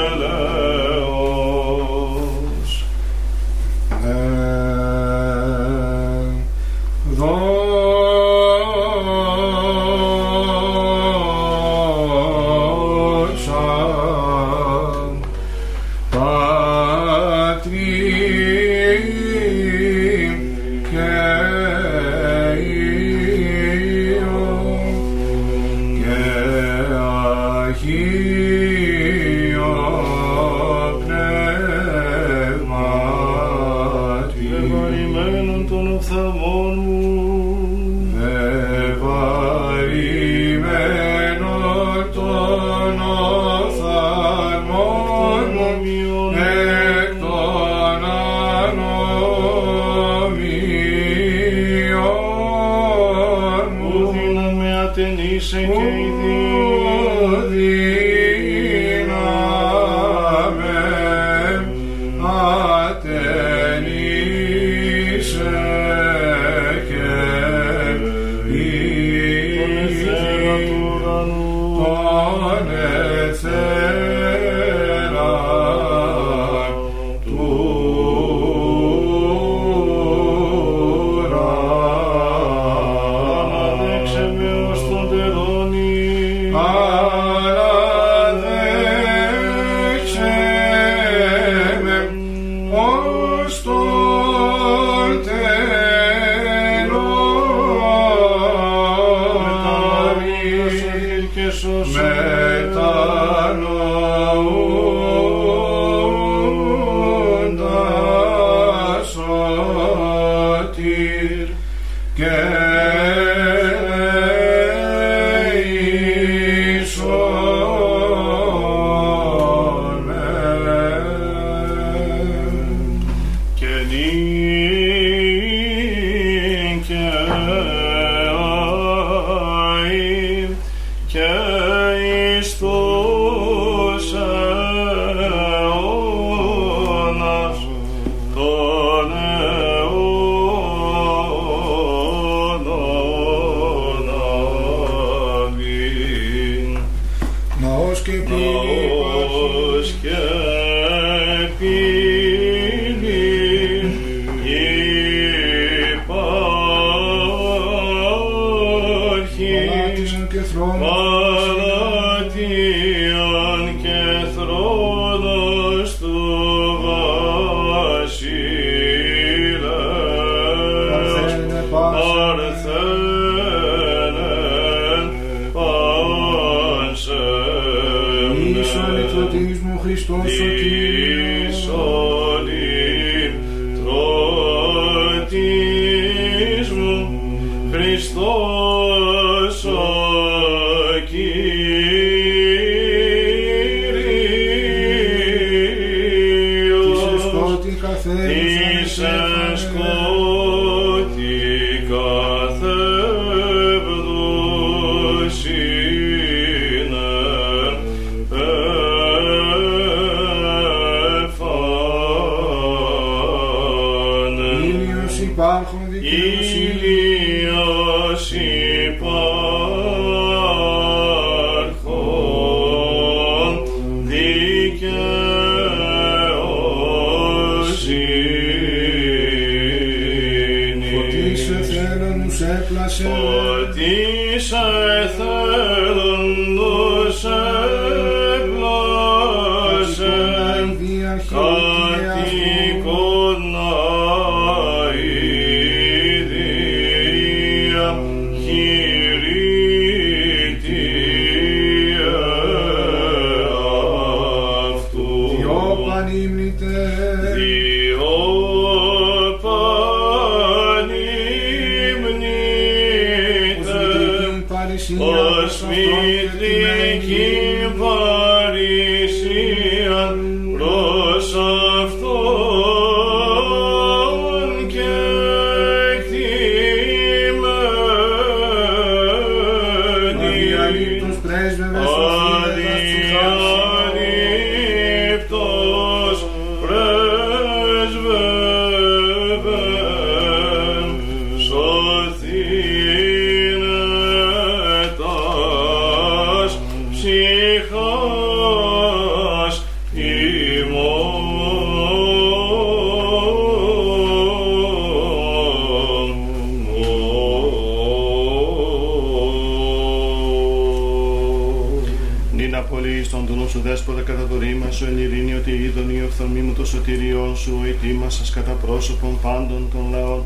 Οφθαλμή 316.88 317.12
μου 317.12 317.26
το 317.26 317.32
σωτηριόν 317.32 317.36
σου 317.36 317.58
ο 317.62 317.66
ετοίμασας 317.66 318.30
κατά 318.30 318.50
πρόσωπον 318.50 319.18
πάντων 319.22 319.68
των 319.72 319.90
λαών 319.90 320.24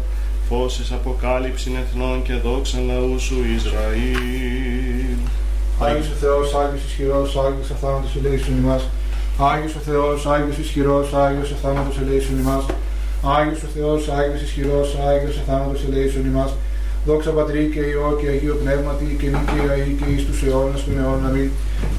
φώσεις 0.48 0.92
αποκάλυψην 0.92 1.76
εθνών 1.76 2.22
και 2.22 2.34
δόξαν 2.34 2.86
λαού 2.86 3.18
σου 3.18 3.36
Ισραήλ. 3.56 5.18
Άγιος 5.78 6.08
ο 6.08 6.14
Θεός, 6.20 6.54
Άγιος 6.54 6.84
ισχυρός, 6.84 7.36
Άγιος 7.36 7.70
αθάνατος 7.70 8.16
ελέησον 8.16 8.56
ημάς. 8.56 8.82
Άγιος 9.38 9.74
ο 9.74 9.80
Θεός, 9.88 10.26
Άγιος 10.26 10.58
ισχυρός, 10.58 11.14
Άγιος 11.14 11.52
αθάνατος 11.52 11.98
ελέησον 11.98 12.38
ημάς. 12.38 12.64
Άγιος 13.38 13.62
ο 13.62 13.68
Θεός, 13.74 14.08
Άγιος 14.08 14.42
ισχυρός, 14.42 14.88
Άγιος 15.08 15.36
αθάνατος 15.38 15.84
ελέησον 15.86 16.24
ημάς. 16.30 16.52
Δόξα 17.06 17.30
Πατρί 17.30 17.70
και 17.74 17.80
Υιό 17.80 18.16
και 18.20 18.28
Αγίο 18.28 18.54
Πνεύματι 18.62 19.16
και 19.20 19.28
νίκη 19.34 19.58
αή 19.70 19.96
και 19.98 20.06
εις 20.12 20.22
τους 20.26 20.42
αιώνας 20.42 20.84
των 20.84 20.98
αιώνων 20.98 21.26
αμήν. 21.28 21.50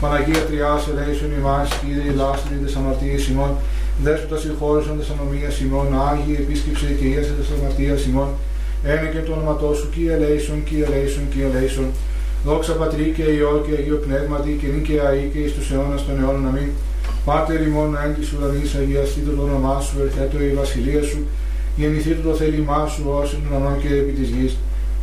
Παναγία 0.02 0.42
Τριάς 0.48 0.82
ελέησον 0.92 1.32
ημάς, 1.40 1.70
Κύριε 1.80 2.12
λάστρη 2.20 2.56
τες 2.64 2.76
αμαρτίες 2.76 3.28
ημών. 3.28 3.54
Δέσποτα 4.04 4.38
συγχώρησον 4.42 4.98
τες 4.98 5.10
ανομίας 5.14 5.60
ημών, 5.66 5.88
Άγιοι 6.10 6.36
επίσκεψε 6.44 6.88
και 7.00 7.06
ίασε 7.14 7.34
τες 7.38 7.50
αμαρτίας 7.56 8.06
ημών. 8.10 8.30
Ένα 8.94 9.08
και 9.14 9.22
το 9.26 9.32
όνοματό 9.36 9.70
σου, 9.78 9.90
Κύριε 9.94 10.14
ελέησον, 10.18 10.64
Κύριε 10.68 10.86
ελέησον, 10.90 11.24
Κύριε 11.32 11.48
ελέησον. 11.52 11.88
Δόξα 12.46 12.74
Πατρί 12.80 13.06
και 13.16 13.24
Υιό 13.38 13.54
και 13.66 13.74
Αγίο 13.80 13.98
Πνεύματι 14.06 14.52
και 14.62 14.68
νίκη 14.74 14.96
αή 15.08 15.24
και 15.34 15.40
εις 15.40 15.54
τους 15.56 15.72
αιώνας 15.72 16.06
των 16.06 16.16
αιώνων 16.20 16.48
αμήν. 16.50 16.70
Πάτερ 17.26 17.62
ημών 17.68 17.90
εν 18.04 18.12
της 18.16 18.28
ουρανής 18.32 18.76
αγιαστήτω 18.76 19.32
το 19.38 19.42
όνομά 19.50 19.80
σου, 19.86 19.96
ερθέτω 20.04 20.38
η 20.44 20.52
βασιλεία 20.62 21.04
σου, 21.10 21.20
γεννηθήτω 21.80 22.22
το 22.28 22.34
θέλημά 22.40 22.82
σου 22.94 23.04
ως 23.20 23.34
εν 23.34 23.40
τον 23.44 23.52
ουρανό 23.52 23.76
και 23.82 23.88
επί 24.02 24.12
της 24.20 24.30
γης. 24.30 24.54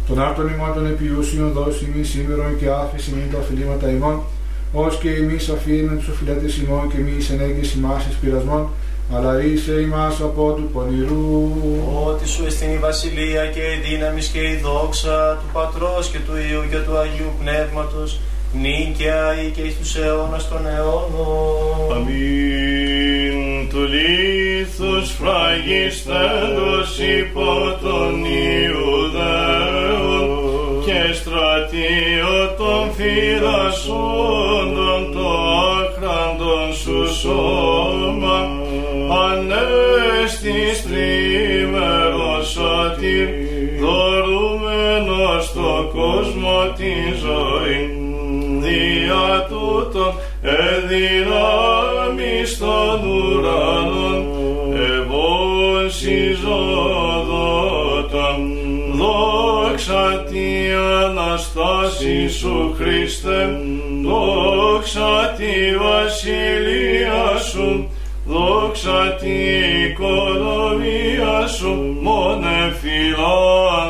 Τον 0.08 0.20
άρτον 0.26 0.48
ημών 0.54 0.72
των 0.74 0.86
επιούσιων 0.92 1.52
δώσει 1.52 1.82
ημί 1.88 2.04
σήμερον 2.04 2.52
και 2.60 2.68
άφηση 2.82 3.10
ημί 3.10 3.26
τα 3.32 3.38
οφειλήματα 3.38 3.86
ημών, 3.96 4.16
ως 4.72 4.98
και 5.02 5.10
εμείς 5.10 5.48
αφήνουν 5.48 5.96
τους 5.98 6.08
οφειλέτες 6.08 6.56
ημών 6.56 6.82
και 6.90 6.98
εμείς 7.02 7.30
ενέγγες 7.30 7.74
ημάς 7.74 8.06
εις 8.06 8.16
πειρασμών, 8.20 8.62
αλλά 9.14 9.36
ρίσε 9.36 9.80
ημάς 9.80 10.20
από 10.20 10.52
του 10.52 10.70
πονηρού. 10.72 11.52
Ότι 12.06 12.28
σου 12.28 12.44
εστίν 12.46 12.72
η 12.72 12.78
βασιλεία 12.78 13.46
και 13.46 13.60
η 13.60 13.80
δύναμη 13.88 14.20
και 14.32 14.38
η 14.38 14.60
δόξα 14.62 15.38
του 15.40 15.46
Πατρός 15.52 16.08
και 16.08 16.18
του 16.18 16.36
Υιού 16.36 16.62
και 16.70 16.76
του 16.76 16.98
Αγίου 16.98 17.32
Πνεύματος, 17.40 18.20
νίκαια 18.52 19.42
ή 19.42 19.50
και 19.50 19.60
εις 19.60 19.78
τους 19.78 19.96
αιώνας 19.96 20.48
των 20.48 20.66
αιώνων. 20.66 21.92
Αμήν 21.96 23.68
του 23.70 23.82
λίθους 23.92 25.10
φραγιστέντος 25.18 26.90
υπό 27.18 27.50
τον 27.82 28.24
Ιουδαίων 28.60 30.28
και 30.84 31.00
στρατιώτων 31.12 32.84
φυλασσόντων 32.96 35.00
το 35.12 35.28
άχραντον 35.78 36.68
σου 36.82 36.98
σώμα 37.20 37.67
κόσμο 45.98 46.56
τη 46.76 46.92
ζωή. 47.24 47.80
Δια 48.60 49.28
τούτον 49.48 50.12
εδυνάμεις 50.42 52.50
των 52.58 52.98
ουρανών 53.10 54.20
ευών 54.72 55.90
συζωδόταν. 55.90 56.38
Δόξα 58.92 60.24
τη 60.30 60.48
Αναστάση 61.04 62.28
σου 62.28 62.74
Χριστέ. 62.78 63.60
Δόξα 64.04 65.34
τη 65.36 65.76
βασιλεία 65.76 67.38
σου. 67.50 67.88
Δόξα 68.26 69.16
τη 69.20 69.36
οικονομία 69.86 71.46
σου. 71.46 71.72
Μόνε 72.02 72.76
φιλάνθρωπε 72.80 73.87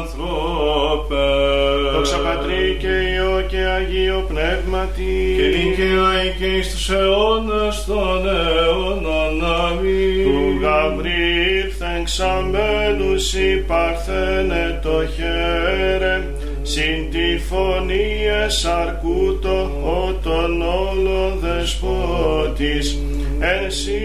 Πνεύματι 4.79 5.35
και 5.37 5.43
νικαία 5.43 6.33
και 6.39 6.47
εις 6.47 6.71
τους 6.71 6.91
αιώνας 6.91 7.85
των 7.85 8.29
αιώνων 8.29 9.45
αμήν 9.45 10.25
του 10.25 10.59
Γαβρίλ 10.63 11.73
θεγξαμένους 11.79 13.35
υπαρθένε 13.35 14.81
το 14.83 15.07
χέρε 15.17 16.25
συν 16.63 17.11
τη 17.11 17.39
φωνή 17.39 18.09
εσαρκούτο 18.45 19.59
ο 19.85 20.13
των 20.23 20.63
όλων 20.63 21.39
δεσπότης. 21.41 22.99
Εν 23.39 23.71
σύ 23.71 24.01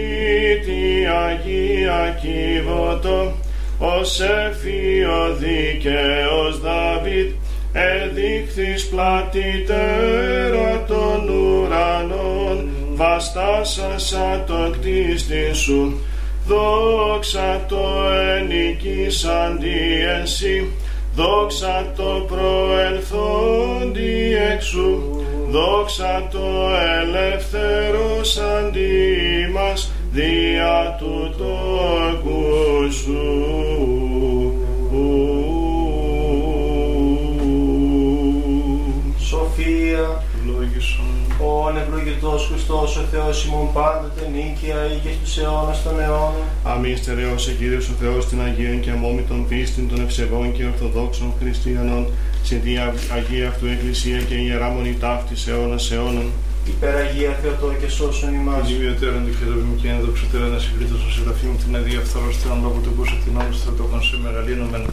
τη 0.64 1.06
Αγία 1.26 2.18
Κιβωτό 2.20 3.34
ως 3.78 4.20
εφείο 4.20 5.36
δίκαιος 5.38 6.60
Δαβίδ 6.60 7.30
εδείχθης 7.74 8.88
πλατητέρα 8.88 9.44
των 9.74 10.60
ουρανών 10.60 10.63
βαστάσασα 12.94 14.44
το 14.46 14.70
κτίστη 14.72 15.54
σου, 15.54 16.00
δόξα 16.46 17.64
το 17.68 17.84
ενοικήσαντι 18.38 20.04
εσύ, 20.22 20.72
δόξα 21.14 21.92
το 21.96 22.26
προελθόντι 22.28 24.14
εξού, 24.52 25.02
δόξα 25.50 26.28
το 26.30 26.68
ελεύθερος 27.00 28.38
αντί 28.38 29.48
μας, 29.52 29.92
δια 30.12 30.96
του 30.98 31.34
τόκου 31.38 32.92
σου. 32.92 33.63
Ο 41.64 41.68
ανευλογητός 41.68 42.40
Χριστός, 42.50 42.96
ο 42.96 43.04
Θεός 43.12 43.44
ημών 43.46 43.72
πάντοτε 43.72 44.22
νίκαια 44.34 44.80
ή 44.94 44.96
και 45.04 45.12
στους 45.16 45.38
αιώνας 45.38 45.82
των 45.82 46.00
αιώνων. 46.00 46.44
Αμήν 46.72 46.96
στερεώσε 46.96 47.52
Κύριος 47.58 47.88
ο 47.88 47.94
Θεός 48.00 48.26
την 48.28 48.40
Αγία 48.46 48.74
και 48.84 48.90
αμόμητον 48.90 49.40
πίστην 49.48 49.88
των 49.88 50.00
ευσεβών 50.04 50.52
και 50.52 50.64
ορθοδόξων 50.70 51.32
χριστιανών 51.40 52.02
σε 52.42 52.54
τη 52.54 52.72
Αγία 53.16 53.48
Αυτού 53.48 53.66
Εκκλησία 53.66 54.18
και 54.28 54.34
ιερά 54.34 54.68
μονή 54.68 54.94
ταύτης 55.00 55.46
αιώνας 55.48 55.90
αιώνων. 55.90 56.28
Υπεραγία 56.72 57.30
Θεοτό 57.42 57.68
και 57.80 57.88
σώσον 57.96 58.34
ημάς. 58.34 58.68
Δημιωτέρων 58.68 59.22
του 59.26 59.32
χειροβημού 59.38 59.74
και 59.80 59.88
ενδοξωτέρων 59.88 60.54
ασυγκρίτως 60.54 60.98
των 61.02 61.10
σεραφείμ 61.14 61.56
την 61.62 61.76
αδία 61.76 62.00
φθαρωστέρων 62.06 62.58
λόγω 62.64 62.78
του 62.84 62.92
κούσου 62.96 63.16
την 63.24 63.36
όνου 63.40 63.52
στρατόκων 63.60 64.02
σε 64.02 64.16
μεγαλύνομεν. 64.24 64.84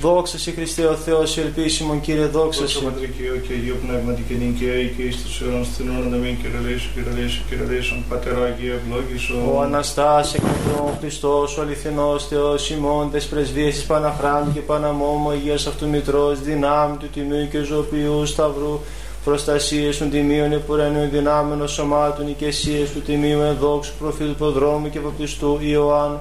Δόξα 0.00 0.38
σε 0.38 0.50
Χριστέ 0.50 0.84
ο 0.84 0.94
Θεός, 0.94 1.38
ελπίσιμον 1.38 2.00
Κύριε, 2.00 2.26
δόξα 2.26 2.60
Δόξα 2.60 2.78
σε. 2.78 2.84
Πατρί 2.84 3.08
και 3.16 3.22
Υιό 3.22 3.36
και 3.36 3.52
Αγίο 3.52 3.76
Πνεύματι 3.86 4.22
και 4.28 4.34
νικαία 4.34 4.80
ή 4.80 4.88
και 4.96 5.02
εις 5.02 5.22
τους 5.22 5.40
αιώνας 5.40 5.68
την 5.68 5.90
ώρα 5.98 6.08
να 6.08 6.16
μην 6.16 6.36
κυρελέσου, 6.42 6.88
κυρελέσου, 6.94 7.40
κυρελέσου, 7.48 7.94
Πατέρα 8.08 8.44
Αγία 8.44 8.74
ευλόγησον. 8.74 9.36
Ο 9.54 9.60
Αναστάς 9.60 10.34
εκ 10.34 10.42
νεκρών 10.42 10.96
Χριστός, 11.00 11.58
ο 11.58 11.60
αληθινός 11.60 12.26
Θεός 12.26 12.70
ημών, 12.70 13.10
τες 13.10 13.26
πρεσβείες 13.26 13.74
της 13.74 13.84
Παναχράντου 13.84 14.52
και 14.52 14.60
Παναμόμου, 14.60 15.30
Αγίας 15.30 15.66
αυτού 15.66 15.88
Μητρός, 15.88 16.40
δυνάμει 16.40 16.96
του 16.96 17.08
Τιμίου 17.14 17.48
και 17.50 17.58
Ζωοποιού 17.58 18.26
Σταυρού, 18.26 18.80
προστασίες 19.24 19.98
των 19.98 20.10
Τιμίων 20.10 20.52
Επουρανίων 20.52 21.10
δυνάμενων 21.10 21.68
σωμάτων, 21.68 22.28
οικεσίες 22.28 22.90
του 22.90 23.00
Τιμίου 23.00 23.40
ενδόξου 23.40 23.92
προφήτου 23.98 24.34
Προδρόμου 24.34 24.90
και 24.90 25.00
Παπτιστού 25.00 25.58
Ιωάννου, 25.62 26.20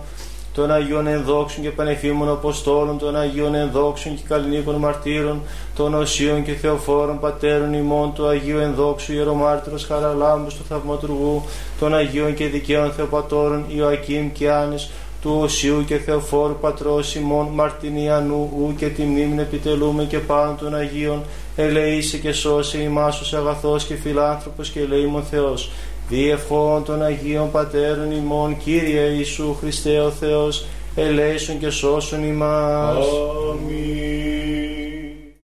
των 0.56 0.72
Αγίων 0.72 1.08
Ενδόξων 1.08 1.64
και 1.64 1.70
Πανεφήμων 1.70 2.30
Αποστόλων, 2.30 2.98
των 2.98 3.16
Αγίων 3.16 3.56
Ενδόξων 3.56 4.16
και 4.16 4.22
Καλλινίκων 4.28 4.76
Μαρτύρων, 4.76 5.42
των 5.76 5.94
Οσίων 5.94 6.44
και 6.44 6.52
Θεοφόρων 6.54 7.20
Πατέρων 7.20 7.74
ημών, 7.74 8.14
του 8.14 8.28
Αγίου 8.28 8.58
Ενδόξου 8.58 9.14
Ιερομάρτυρος 9.14 9.86
Χαραλάμπους 9.86 10.54
του 10.54 10.64
Θαυματουργού, 10.70 11.44
των 11.80 11.96
Αγίων 11.96 12.34
και 12.34 12.48
Δικαίων 12.48 12.92
Θεοπατώρων 12.92 13.66
Ιωακήμ 13.68 14.32
και 14.32 14.52
Άνης, 14.52 14.90
του 15.22 15.40
Οσίου 15.42 15.84
και 15.86 15.98
Θεοφόρου 15.98 16.58
Πατρός 16.62 17.16
ημών 17.16 17.48
Μαρτινιανού, 17.54 18.52
ου 18.58 18.76
και 18.78 18.88
τη 18.88 19.04
μνήμη 19.04 19.42
επιτελούμε 19.42 20.04
και 20.04 20.18
πάνω 20.20 20.56
των 20.60 20.76
Αγίων, 20.76 21.24
ελεήσε 21.56 22.18
και 22.18 22.32
σώσε 22.32 22.82
ημάς 22.82 23.22
ως 23.22 23.34
αγαθός 23.34 23.84
και 23.86 23.96
φιλάνθρωπος 23.96 24.70
και 24.70 24.80
ελεήμων 24.80 25.24
Θεός. 25.24 25.72
Διευχών 26.10 26.84
των 26.84 27.04
Αγίων 27.04 27.52
Πατέρων 27.52 28.12
ημών, 28.12 28.58
Κύριε 28.58 29.02
Ιησού 29.02 29.56
Χριστέ 29.60 30.00
ο 30.00 30.10
Θεός, 30.10 30.66
ελέησον 30.96 31.60
και 31.60 31.70
σώσον 31.70 32.24
ημάς. 32.24 33.06
Αμήν. 33.52 34.85